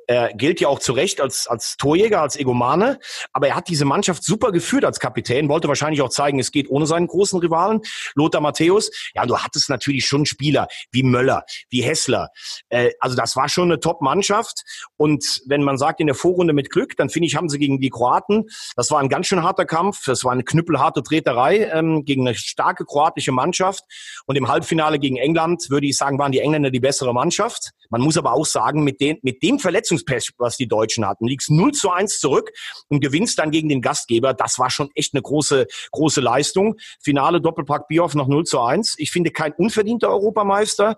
[0.07, 2.99] er gilt ja auch zu Recht als, als Torjäger, als Egomane,
[3.33, 6.69] aber er hat diese Mannschaft super geführt als Kapitän, wollte wahrscheinlich auch zeigen, es geht
[6.69, 7.81] ohne seinen großen Rivalen,
[8.15, 8.91] Lothar Matthäus.
[9.13, 12.29] Ja, du hattest natürlich schon Spieler wie Möller, wie Hessler.
[12.69, 14.63] Äh, also das war schon eine Top-Mannschaft.
[14.97, 17.79] Und wenn man sagt, in der Vorrunde mit Glück, dann finde ich, haben sie gegen
[17.79, 22.05] die Kroaten, das war ein ganz schön harter Kampf, das war eine knüppelharte Treterei ähm,
[22.05, 23.83] gegen eine starke kroatische Mannschaft.
[24.25, 27.71] Und im Halbfinale gegen England, würde ich sagen, waren die Engländer die bessere Mannschaft.
[27.91, 31.51] Man muss aber auch sagen, mit, den, mit dem Verletzungspech, was die Deutschen hatten, liegst
[31.51, 32.51] 0 zu 1 zurück
[32.87, 34.33] und gewinnst dann gegen den Gastgeber.
[34.33, 36.77] Das war schon echt eine große, große Leistung.
[37.03, 38.95] Finale Doppelpack Bierhoff noch 0 zu 1.
[38.97, 40.97] Ich finde kein unverdienter Europameister.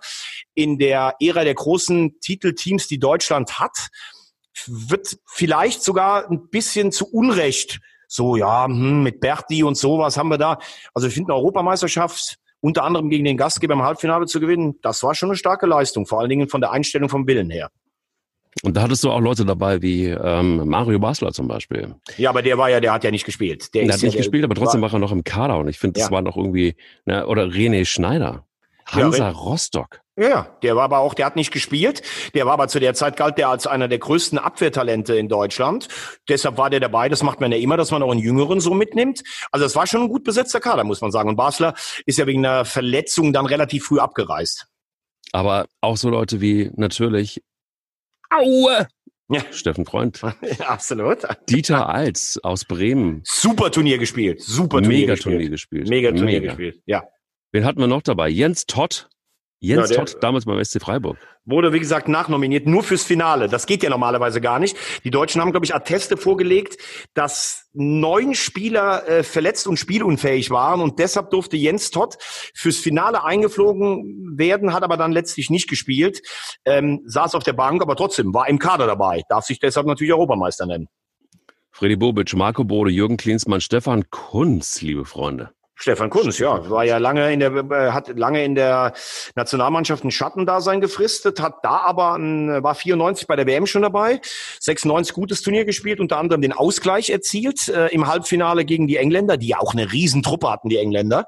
[0.53, 3.89] In der Ära der großen Titelteams, die Deutschland hat,
[4.67, 7.79] wird vielleicht sogar ein bisschen zu Unrecht
[8.13, 10.59] so, ja, hm, mit Berti und sowas haben wir da.
[10.93, 15.03] Also ich finde eine Europameisterschaft unter anderem gegen den Gastgeber im Halbfinale zu gewinnen, das
[15.03, 17.69] war schon eine starke Leistung, vor allen Dingen von der Einstellung vom Willen her.
[18.61, 21.95] Und da hattest du auch Leute dabei wie ähm, Mario Basler zum Beispiel.
[22.17, 23.73] Ja, aber der war ja, der hat ja nicht gespielt.
[23.73, 25.67] Der, der hat nicht ja, gespielt, aber trotzdem war, war er noch im Kader und
[25.67, 26.11] ich finde, das ja.
[26.11, 28.45] war noch irgendwie, ne, oder René Schneider.
[28.85, 30.01] Hansa Rostock.
[30.15, 32.03] Ja, der war aber auch, der hat nicht gespielt.
[32.35, 35.87] Der war aber zu der Zeit galt der als einer der größten Abwehrtalente in Deutschland.
[36.29, 37.09] Deshalb war der dabei.
[37.09, 39.23] Das macht man ja immer, dass man auch einen Jüngeren so mitnimmt.
[39.51, 41.29] Also es war schon ein gut besetzter Kader, muss man sagen.
[41.29, 41.73] Und Basler
[42.05, 44.67] ist ja wegen einer Verletzung dann relativ früh abgereist.
[45.31, 47.41] Aber auch so Leute wie natürlich
[48.29, 48.87] Aue
[49.29, 49.41] Ja.
[49.51, 50.21] Steffen Freund.
[50.59, 51.19] Ja, absolut.
[51.49, 53.21] Dieter Alz aus Bremen.
[53.25, 54.41] Super Turnier gespielt.
[54.41, 55.33] Super Turnier Mega gespielt.
[55.35, 55.89] Turnier gespielt.
[55.89, 56.47] Mega Turnier Mega.
[56.53, 56.81] gespielt.
[56.85, 57.03] Ja.
[57.53, 58.29] Wen hatten wir noch dabei?
[58.29, 59.07] Jens Todd.
[59.59, 61.17] Jens ja, Todd, damals beim SC Freiburg.
[61.45, 63.47] Wurde, wie gesagt, nachnominiert, nur fürs Finale.
[63.47, 64.75] Das geht ja normalerweise gar nicht.
[65.03, 66.77] Die Deutschen haben, glaube ich, Atteste vorgelegt,
[67.13, 72.17] dass neun Spieler äh, verletzt und spielunfähig waren und deshalb durfte Jens Todd
[72.55, 76.23] fürs Finale eingeflogen werden, hat aber dann letztlich nicht gespielt,
[76.65, 80.11] ähm, saß auf der Bank, aber trotzdem war im Kader dabei, darf sich deshalb natürlich
[80.11, 80.87] Europameister nennen.
[81.71, 85.51] Freddy Bobic, Marco Bode, Jürgen Klinsmann, Stefan Kunz, liebe Freunde.
[85.75, 88.93] Stefan Kunz, ja, war ja lange in der, äh, hat lange in der
[89.35, 94.21] Nationalmannschaft ein Schattendasein gefristet, hat da aber, ein, war 94 bei der WM schon dabei,
[94.59, 99.37] 96 gutes Turnier gespielt, unter anderem den Ausgleich erzielt äh, im Halbfinale gegen die Engländer,
[99.37, 101.25] die ja auch eine Riesentruppe hatten, die Engländer.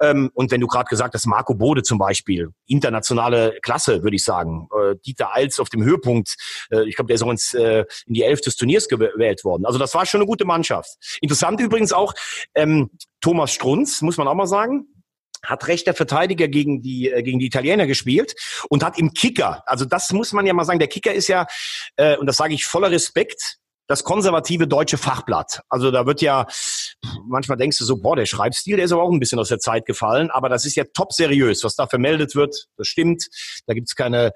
[0.00, 4.24] Ähm, und wenn du gerade gesagt hast, Marco Bode zum Beispiel, internationale Klasse, würde ich
[4.24, 4.68] sagen.
[4.74, 6.36] Äh, Dieter Alz auf dem Höhepunkt,
[6.70, 9.66] äh, ich glaube, der ist auch ins, äh, in die Elf des Turniers gewählt worden.
[9.66, 10.90] Also das war schon eine gute Mannschaft.
[11.20, 12.14] Interessant übrigens auch,
[12.54, 12.90] ähm,
[13.20, 14.86] Thomas Strunz, muss man auch mal sagen,
[15.42, 18.34] hat rechter Verteidiger gegen die äh, gegen die Italiener gespielt
[18.68, 21.46] und hat im Kicker, also das muss man ja mal sagen, der Kicker ist ja
[21.96, 23.58] äh, und das sage ich voller Respekt,
[23.88, 25.62] das konservative deutsche Fachblatt.
[25.68, 26.46] Also da wird ja
[27.26, 29.58] manchmal denkst du so, boah, der Schreibstil, der ist aber auch ein bisschen aus der
[29.58, 33.28] Zeit gefallen, aber das ist ja top seriös, was da vermeldet wird, das stimmt.
[33.66, 34.32] Da gibt's keine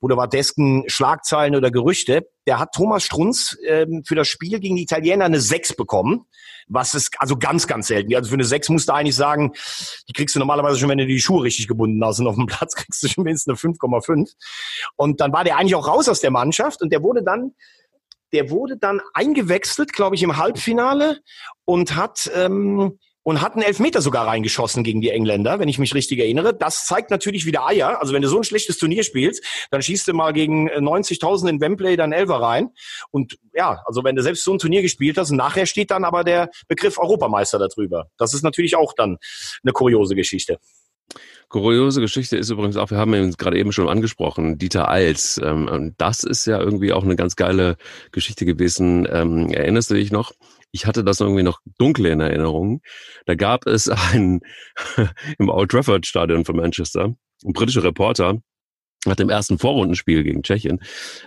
[0.00, 2.26] boulevardesken Schlagzeilen oder Gerüchte.
[2.46, 6.26] Der hat Thomas Strunz ähm, für das Spiel gegen die Italiener eine 6 bekommen,
[6.66, 8.14] was ist also ganz, ganz selten.
[8.14, 9.52] Also für eine 6 musst du eigentlich sagen,
[10.08, 12.46] die kriegst du normalerweise schon, wenn du die Schuhe richtig gebunden hast und auf dem
[12.46, 14.32] Platz kriegst du schon mindestens eine 5,5.
[14.96, 17.52] Und dann war der eigentlich auch raus aus der Mannschaft und der wurde dann
[18.34, 21.20] der wurde dann eingewechselt, glaube ich, im Halbfinale
[21.64, 25.94] und hat ähm, und hat einen Elfmeter sogar reingeschossen gegen die Engländer, wenn ich mich
[25.94, 26.54] richtig erinnere.
[26.54, 28.00] Das zeigt natürlich wieder Eier.
[28.00, 31.50] Also wenn du so ein schlechtes Turnier spielst, dann schießt du mal gegen 90.000 äh,
[31.50, 32.70] in Wembley dann Elfer rein.
[33.10, 36.04] Und ja, also wenn du selbst so ein Turnier gespielt hast, und nachher steht dann
[36.04, 38.10] aber der Begriff Europameister darüber.
[38.18, 39.16] Das ist natürlich auch dann
[39.62, 40.58] eine kuriose Geschichte.
[41.48, 45.40] Kuriose Geschichte ist übrigens auch, wir haben ihn gerade eben schon angesprochen, Dieter Eils.
[45.42, 47.76] Ähm, das ist ja irgendwie auch eine ganz geile
[48.12, 49.06] Geschichte gewesen.
[49.10, 50.32] Ähm, erinnerst du dich noch?
[50.72, 52.82] Ich hatte das irgendwie noch dunkel in Erinnerung.
[53.26, 54.40] Da gab es einen
[55.38, 57.14] im Old Trafford Stadion von Manchester,
[57.44, 58.40] ein britischer Reporter,
[59.06, 60.80] hat im ersten Vorrundenspiel gegen Tschechien,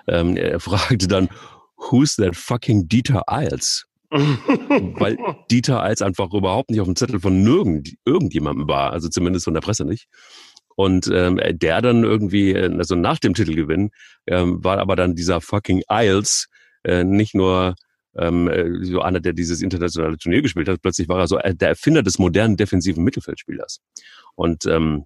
[0.07, 1.29] ähm, er fragte dann,
[1.77, 3.85] Who's that fucking Dieter Eils?
[4.09, 5.17] Weil
[5.51, 9.53] Dieter als einfach überhaupt nicht auf dem Zettel von nirgend, irgendjemandem war, also zumindest von
[9.53, 10.07] der Presse nicht.
[10.75, 13.89] Und ähm, der dann irgendwie, äh, also nach dem Titelgewinn,
[14.27, 16.47] ähm, war aber dann dieser fucking Isles
[16.83, 17.75] äh, nicht nur
[18.17, 21.55] ähm, äh, so einer, der dieses internationale Turnier gespielt hat, plötzlich war er so äh,
[21.55, 23.79] der Erfinder des modernen defensiven Mittelfeldspielers.
[24.35, 25.05] Und ähm,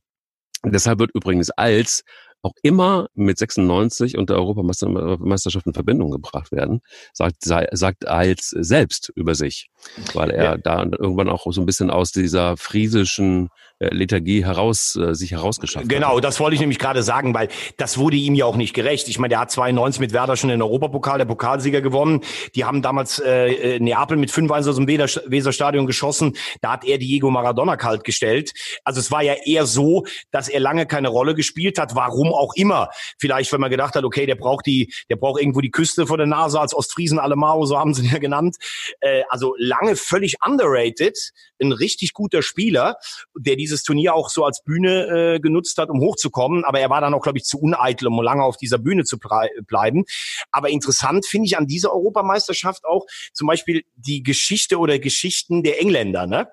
[0.65, 2.03] deshalb wird übrigens als
[2.41, 6.81] auch immer mit 96 und der Europameisterschaft in Verbindung gebracht werden,
[7.13, 9.69] sagt, sagt Eils selbst über sich,
[10.13, 10.57] weil er ja.
[10.57, 13.49] da irgendwann auch so ein bisschen aus dieser friesischen
[13.89, 16.23] Lethargie heraus, äh, sich herausgeschafft Genau, hat.
[16.23, 19.07] das wollte ich nämlich gerade sagen, weil das wurde ihm ja auch nicht gerecht.
[19.07, 22.21] Ich meine, der hat 92 mit Werder schon den Europapokal, der Pokalsieger gewonnen.
[22.55, 26.35] Die haben damals äh, äh Neapel mit 5-1 aus dem Weserstadion geschossen.
[26.61, 28.51] Da hat er Diego Maradona kalt gestellt.
[28.83, 31.95] Also es war ja eher so, dass er lange keine Rolle gespielt hat.
[31.95, 32.89] Warum auch immer.
[33.17, 36.17] Vielleicht, wenn man gedacht hat, okay, der braucht die, der braucht irgendwo die Küste vor
[36.17, 38.57] der Nase als Ostfriesen Alemao, so haben sie ihn ja genannt.
[38.99, 41.17] Äh, also lange völlig underrated,
[41.61, 42.97] ein richtig guter Spieler,
[43.35, 46.63] der diese dieses Turnier auch so als Bühne äh, genutzt hat, um hochzukommen.
[46.65, 49.17] Aber er war dann auch, glaube ich, zu uneitel, um lange auf dieser Bühne zu
[49.17, 50.03] bleiben.
[50.51, 55.81] Aber interessant finde ich an dieser Europameisterschaft auch zum Beispiel die Geschichte oder Geschichten der
[55.81, 56.27] Engländer.
[56.27, 56.49] Ne?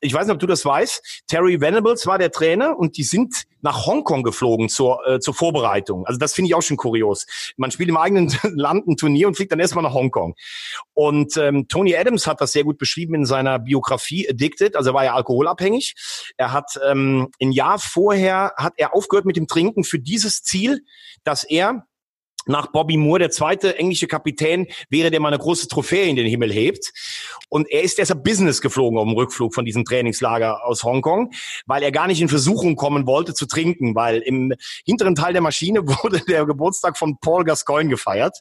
[0.00, 1.24] Ich weiß nicht, ob du das weißt.
[1.26, 6.06] Terry Venables war der Trainer und die sind nach Hongkong geflogen zur, äh, zur Vorbereitung.
[6.06, 7.26] Also das finde ich auch schon kurios.
[7.56, 10.34] Man spielt im eigenen Land ein Turnier und fliegt dann erstmal nach Hongkong.
[10.94, 14.76] Und ähm, Tony Adams hat das sehr gut beschrieben in seiner Biografie Addicted.
[14.76, 15.94] Also er war ja alkoholabhängig.
[16.36, 20.84] Er hat ähm, ein Jahr vorher hat er aufgehört mit dem Trinken für dieses Ziel,
[21.24, 21.86] dass er
[22.46, 26.26] nach Bobby Moore, der zweite englische Kapitän, wäre, der mal eine große Trophäe in den
[26.26, 26.92] Himmel hebt.
[27.48, 31.32] Und er ist deshalb Business geflogen auf dem Rückflug von diesem Trainingslager aus Hongkong,
[31.66, 35.42] weil er gar nicht in Versuchung kommen wollte zu trinken, weil im hinteren Teil der
[35.42, 38.38] Maschine wurde der Geburtstag von Paul Gascoigne gefeiert.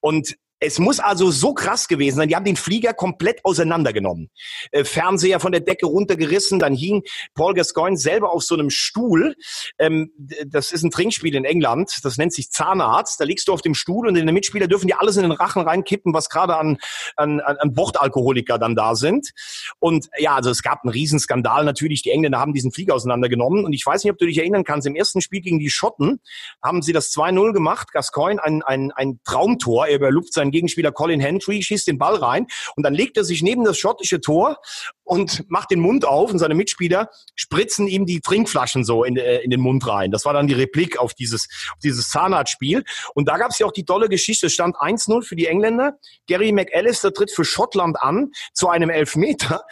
[0.00, 2.28] Und Es muss also so krass gewesen sein.
[2.28, 4.30] Die haben den Flieger komplett auseinandergenommen.
[4.70, 7.02] Äh, Fernseher von der Decke runtergerissen, dann hing
[7.34, 9.34] Paul Gascoigne selber auf so einem Stuhl.
[9.78, 10.12] Ähm,
[10.46, 13.20] das ist ein Trinkspiel in England, das nennt sich Zahnarzt.
[13.20, 15.62] Da liegst du auf dem Stuhl und deine Mitspieler dürfen dir alles in den Rachen
[15.62, 16.76] reinkippen, was gerade an,
[17.16, 19.30] an, an Bordalkoholiker dann da sind.
[19.78, 22.02] Und ja, also es gab einen Riesenskandal natürlich.
[22.02, 23.64] Die Engländer haben diesen Flieger auseinandergenommen.
[23.64, 26.20] Und ich weiß nicht, ob du dich erinnern kannst, im ersten Spiel gegen die Schotten
[26.62, 27.92] haben sie das 2-0 gemacht.
[27.92, 29.86] Gascoigne ein, ein, ein Traumtor.
[29.86, 32.46] Er überlupft seinen Gegenspieler Colin Hendry, schießt den Ball rein
[32.76, 34.58] und dann legt er sich neben das schottische Tor
[35.04, 39.38] und macht den Mund auf und seine Mitspieler spritzen ihm die Trinkflaschen so in, äh,
[39.38, 40.10] in den Mund rein.
[40.10, 42.84] Das war dann die Replik auf dieses, auf dieses Zahnarztspiel.
[43.14, 44.46] Und da gab es ja auch die tolle Geschichte.
[44.46, 45.98] Es stand 1-0 für die Engländer.
[46.26, 49.62] Gary McAllister tritt für Schottland an zu einem Elfmeter.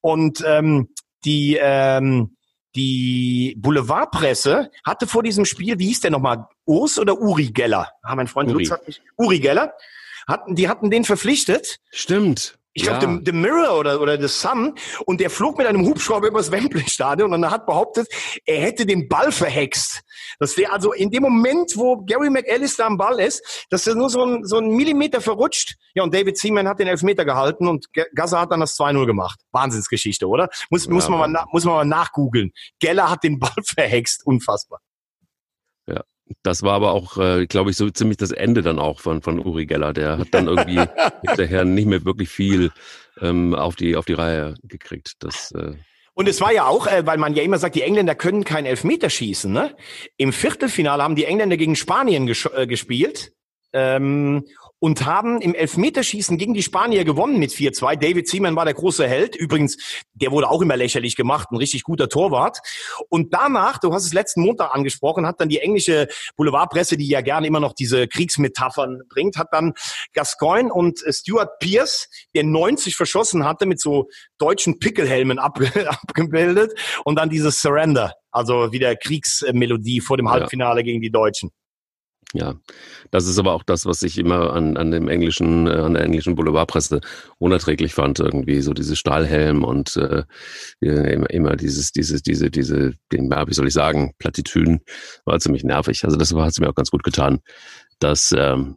[0.00, 0.88] Und ähm,
[1.24, 2.36] die, ähm,
[2.76, 7.90] die Boulevardpresse hatte vor diesem Spiel, wie hieß der nochmal, Urs oder Uri Geller?
[8.02, 8.64] Ah, mein Freund Uri.
[8.64, 9.72] Lutz hat mich, Uri Geller.
[10.26, 11.78] Hatten, die hatten den verpflichtet.
[11.90, 12.58] Stimmt.
[12.76, 13.10] Ich glaube, ja.
[13.10, 14.74] the, the, Mirror oder, oder The Sun.
[15.06, 18.06] Und der flog mit einem Hubschrauber übers Wembley-Stadion und er hat behauptet,
[18.44, 20.02] er hätte den Ball verhext.
[20.38, 24.10] Das wäre also in dem Moment, wo Gary McAllister am Ball ist, dass er nur
[24.10, 25.76] so ein, so ein Millimeter verrutscht.
[25.94, 29.40] Ja, und David Seaman hat den Elfmeter gehalten und Gaza hat dann das 2-0 gemacht.
[29.52, 30.50] Wahnsinnsgeschichte, oder?
[30.68, 32.52] Muss, ja, muss, man, mal, muss man mal nachgoogeln.
[32.78, 34.26] Geller hat den Ball verhext.
[34.26, 34.80] Unfassbar.
[36.42, 39.38] Das war aber auch, äh, glaube ich, so ziemlich das Ende dann auch von, von
[39.38, 39.92] Uri Geller.
[39.92, 40.80] Der hat dann irgendwie
[41.26, 42.70] hinterher nicht mehr wirklich viel
[43.20, 45.14] ähm, auf, die, auf die Reihe gekriegt.
[45.20, 45.74] Das, äh
[46.14, 48.64] und es war ja auch, äh, weil man ja immer sagt, die Engländer können kein
[48.64, 49.52] Elfmeter schießen.
[49.52, 49.76] Ne?
[50.16, 53.32] Im Viertelfinale haben die Engländer gegen Spanien ges äh, gespielt.
[53.74, 54.44] Ähm,
[54.78, 57.96] und haben im Elfmeterschießen gegen die Spanier gewonnen mit 4-2.
[57.96, 59.34] David Seaman war der große Held.
[59.34, 59.76] Übrigens,
[60.12, 62.58] der wurde auch immer lächerlich gemacht, ein richtig guter Torwart.
[63.08, 67.22] Und danach, du hast es letzten Montag angesprochen, hat dann die englische Boulevardpresse, die ja
[67.22, 69.72] gerne immer noch diese Kriegsmetaphern bringt, hat dann
[70.12, 74.08] Gascoigne und Stuart Pierce, der 90 verschossen hatte, mit so
[74.38, 80.84] deutschen Pickelhelmen ab, abgebildet und dann dieses Surrender, also wieder Kriegsmelodie vor dem Halbfinale ja.
[80.84, 81.50] gegen die Deutschen.
[82.36, 82.54] Ja,
[83.10, 86.04] das ist aber auch das, was ich immer an, an dem englischen, äh, an der
[86.04, 87.00] englischen Boulevardpresse
[87.38, 90.24] unerträglich fand, irgendwie so diese Stahlhelm und äh,
[90.80, 94.80] immer, immer dieses, dieses, diese, diese, den, wie soll ich sagen, Plattitüden
[95.24, 96.04] war ziemlich nervig.
[96.04, 97.38] Also das hat es mir auch ganz gut getan,
[98.00, 98.76] dass ähm,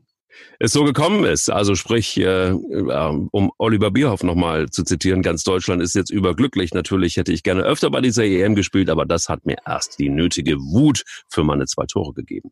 [0.59, 1.49] es so gekommen ist.
[1.49, 6.73] Also sprich, äh, um Oliver Bierhoff nochmal zu zitieren, ganz Deutschland ist jetzt überglücklich.
[6.73, 10.09] Natürlich hätte ich gerne öfter bei dieser EM gespielt, aber das hat mir erst die
[10.09, 12.51] nötige Wut für meine zwei Tore gegeben.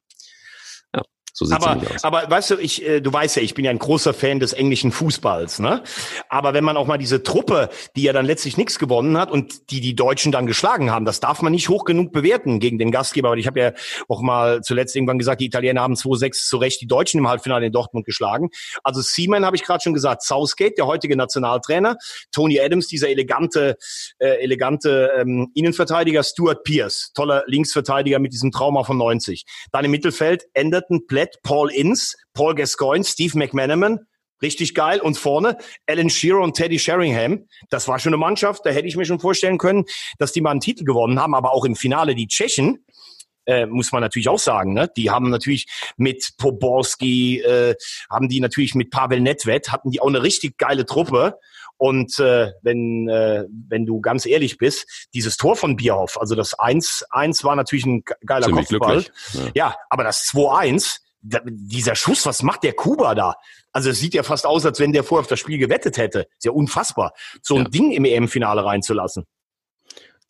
[1.38, 2.04] So sieht's aber, aus.
[2.04, 4.54] aber weißt du, ich, äh, du weißt ja, ich bin ja ein großer Fan des
[4.54, 5.84] englischen Fußballs, ne?
[6.30, 9.70] Aber wenn man auch mal diese Truppe, die ja dann letztlich nichts gewonnen hat und
[9.70, 12.90] die die Deutschen dann geschlagen haben, das darf man nicht hoch genug bewerten gegen den
[12.90, 13.30] Gastgeber.
[13.30, 13.74] Weil ich habe ja
[14.08, 17.68] auch mal zuletzt irgendwann gesagt, die Italiener haben 2-6 zu Recht die Deutschen im Halbfinale
[17.68, 18.50] in Dortmund geschlagen.
[18.84, 21.98] Also Seaman habe ich gerade schon gesagt, Southgate, der heutige Nationaltrainer,
[22.32, 23.78] Tony Adams, dieser elegante,
[24.18, 29.46] äh, elegante ähm, Innenverteidiger, Stuart Pierce, toller Linksverteidiger mit diesem Trauma von 90.
[29.72, 34.00] Dann im Mittelfeld änderten Plätt Brett, Paul Ince, Paul Gascoigne, Steve McManaman,
[34.42, 35.00] richtig geil.
[35.02, 35.58] Und vorne
[35.88, 37.48] Alan Shearer und Teddy Sheringham.
[37.70, 39.86] Das war schon eine Mannschaft, da hätte ich mir schon vorstellen können,
[40.20, 41.36] dass die mal einen Titel gewonnen haben.
[41.36, 42.86] Aber auch im Finale die Tschechen,
[43.46, 44.92] äh, muss man natürlich auch sagen, ne?
[44.98, 47.76] Die haben natürlich mit Poborski, äh,
[48.10, 51.40] haben die natürlich mit Pavel Nedved, hatten die auch eine richtig geile Truppe.
[51.78, 56.58] Und äh, wenn, äh, wenn du ganz ehrlich bist, dieses Tor von Bierhoff, also das
[56.58, 59.06] 1-1 war natürlich ein geiler Ziemlich Kopfball.
[59.34, 59.52] Ja.
[59.54, 60.98] ja, aber das 2-1,
[61.28, 63.36] dieser Schuss, was macht der Kuba da?
[63.72, 66.28] Also es sieht ja fast aus, als wenn der vorher auf das Spiel gewettet hätte.
[66.38, 67.70] Ist ja unfassbar, so ein ja.
[67.70, 69.26] Ding im EM-Finale reinzulassen.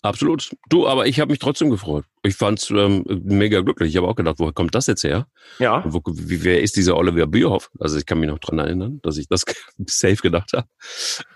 [0.04, 0.52] Absolut.
[0.70, 2.06] Du, aber ich habe mich trotzdem gefreut.
[2.24, 3.90] Ich fand's ähm, mega glücklich.
[3.90, 5.28] Ich habe auch gedacht, woher kommt das jetzt her?
[5.60, 5.84] Ja.
[5.86, 7.72] Wo, wie, wer ist dieser Oliver Bierhoff?
[7.80, 9.44] Also ich kann mich noch dran erinnern, dass ich das
[9.88, 10.68] safe gedacht habe.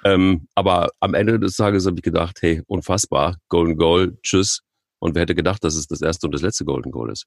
[0.05, 4.61] Ähm, aber am Ende des Tages habe ich gedacht, hey, unfassbar, Golden Goal, tschüss.
[5.01, 7.25] Und wer hätte gedacht, dass es das erste und das letzte Golden Goal ist?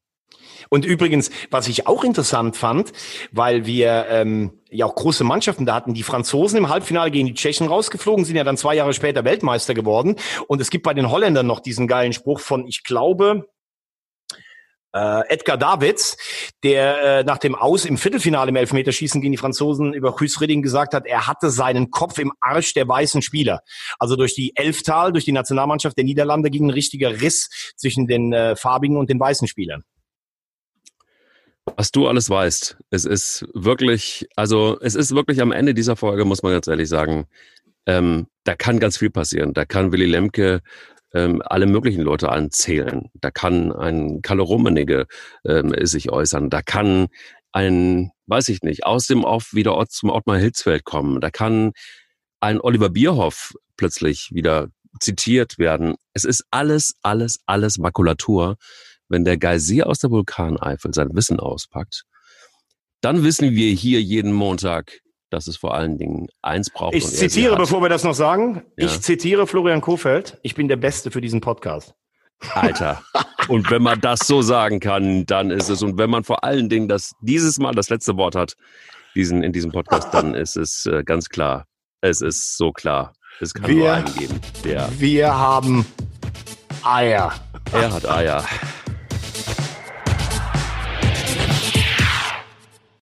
[0.70, 2.92] Und übrigens, was ich auch interessant fand,
[3.32, 7.34] weil wir ähm, ja auch große Mannschaften da hatten, die Franzosen im Halbfinale gegen die
[7.34, 10.14] Tschechen rausgeflogen, sind ja dann zwei Jahre später Weltmeister geworden.
[10.46, 13.48] Und es gibt bei den Holländern noch diesen geilen Spruch von, ich glaube,
[14.94, 16.16] äh, Edgar Davids,
[16.62, 20.62] der äh, nach dem Aus im Viertelfinale im Elfmeterschießen gegen die Franzosen über Chris Ridding
[20.62, 23.60] gesagt hat, er hatte seinen Kopf im Arsch der weißen Spieler.
[23.98, 28.32] Also durch die Elftal, durch die Nationalmannschaft der Niederlande ging ein richtiger Riss zwischen den
[28.32, 29.82] äh, farbigen und den weißen Spielern
[31.76, 32.76] was du alles weißt.
[32.90, 36.88] Es ist wirklich, also es ist wirklich am Ende dieser Folge, muss man ganz ehrlich
[36.88, 37.26] sagen,
[37.86, 39.54] ähm, da kann ganz viel passieren.
[39.54, 40.60] Da kann Willy Lemke
[41.14, 43.10] ähm, alle möglichen Leute anzählen.
[43.14, 45.06] Da kann ein Kalle Rummenigge
[45.46, 46.50] ähm, sich äußern.
[46.50, 47.06] Da kann
[47.52, 51.20] ein weiß ich nicht, aus dem Off wieder zum Ottmar Hitzfeld kommen.
[51.20, 51.72] Da kann
[52.40, 54.68] ein Oliver Bierhoff plötzlich wieder
[55.00, 55.96] zitiert werden.
[56.12, 58.56] Es ist alles, alles, alles Makulatur.
[59.08, 62.04] Wenn der Geysir aus der Vulkaneifel sein Wissen auspackt,
[63.02, 65.00] dann wissen wir hier jeden Montag,
[65.34, 66.94] dass es vor allen Dingen eins braucht.
[66.94, 68.86] Ich zitiere, bevor wir das noch sagen, ja.
[68.86, 71.94] ich zitiere Florian Kofeld, ich bin der Beste für diesen Podcast.
[72.54, 73.02] Alter.
[73.48, 75.82] Und wenn man das so sagen kann, dann ist es.
[75.82, 78.54] Und wenn man vor allen Dingen das dieses Mal das letzte Wort hat,
[79.14, 81.66] diesen, in diesem Podcast, dann ist es äh, ganz klar.
[82.00, 83.12] Es ist so klar.
[83.40, 84.40] Es kann wir, nur einen geben.
[84.62, 85.84] Der, wir haben
[86.84, 87.32] Eier.
[87.72, 88.44] Er hat Eier.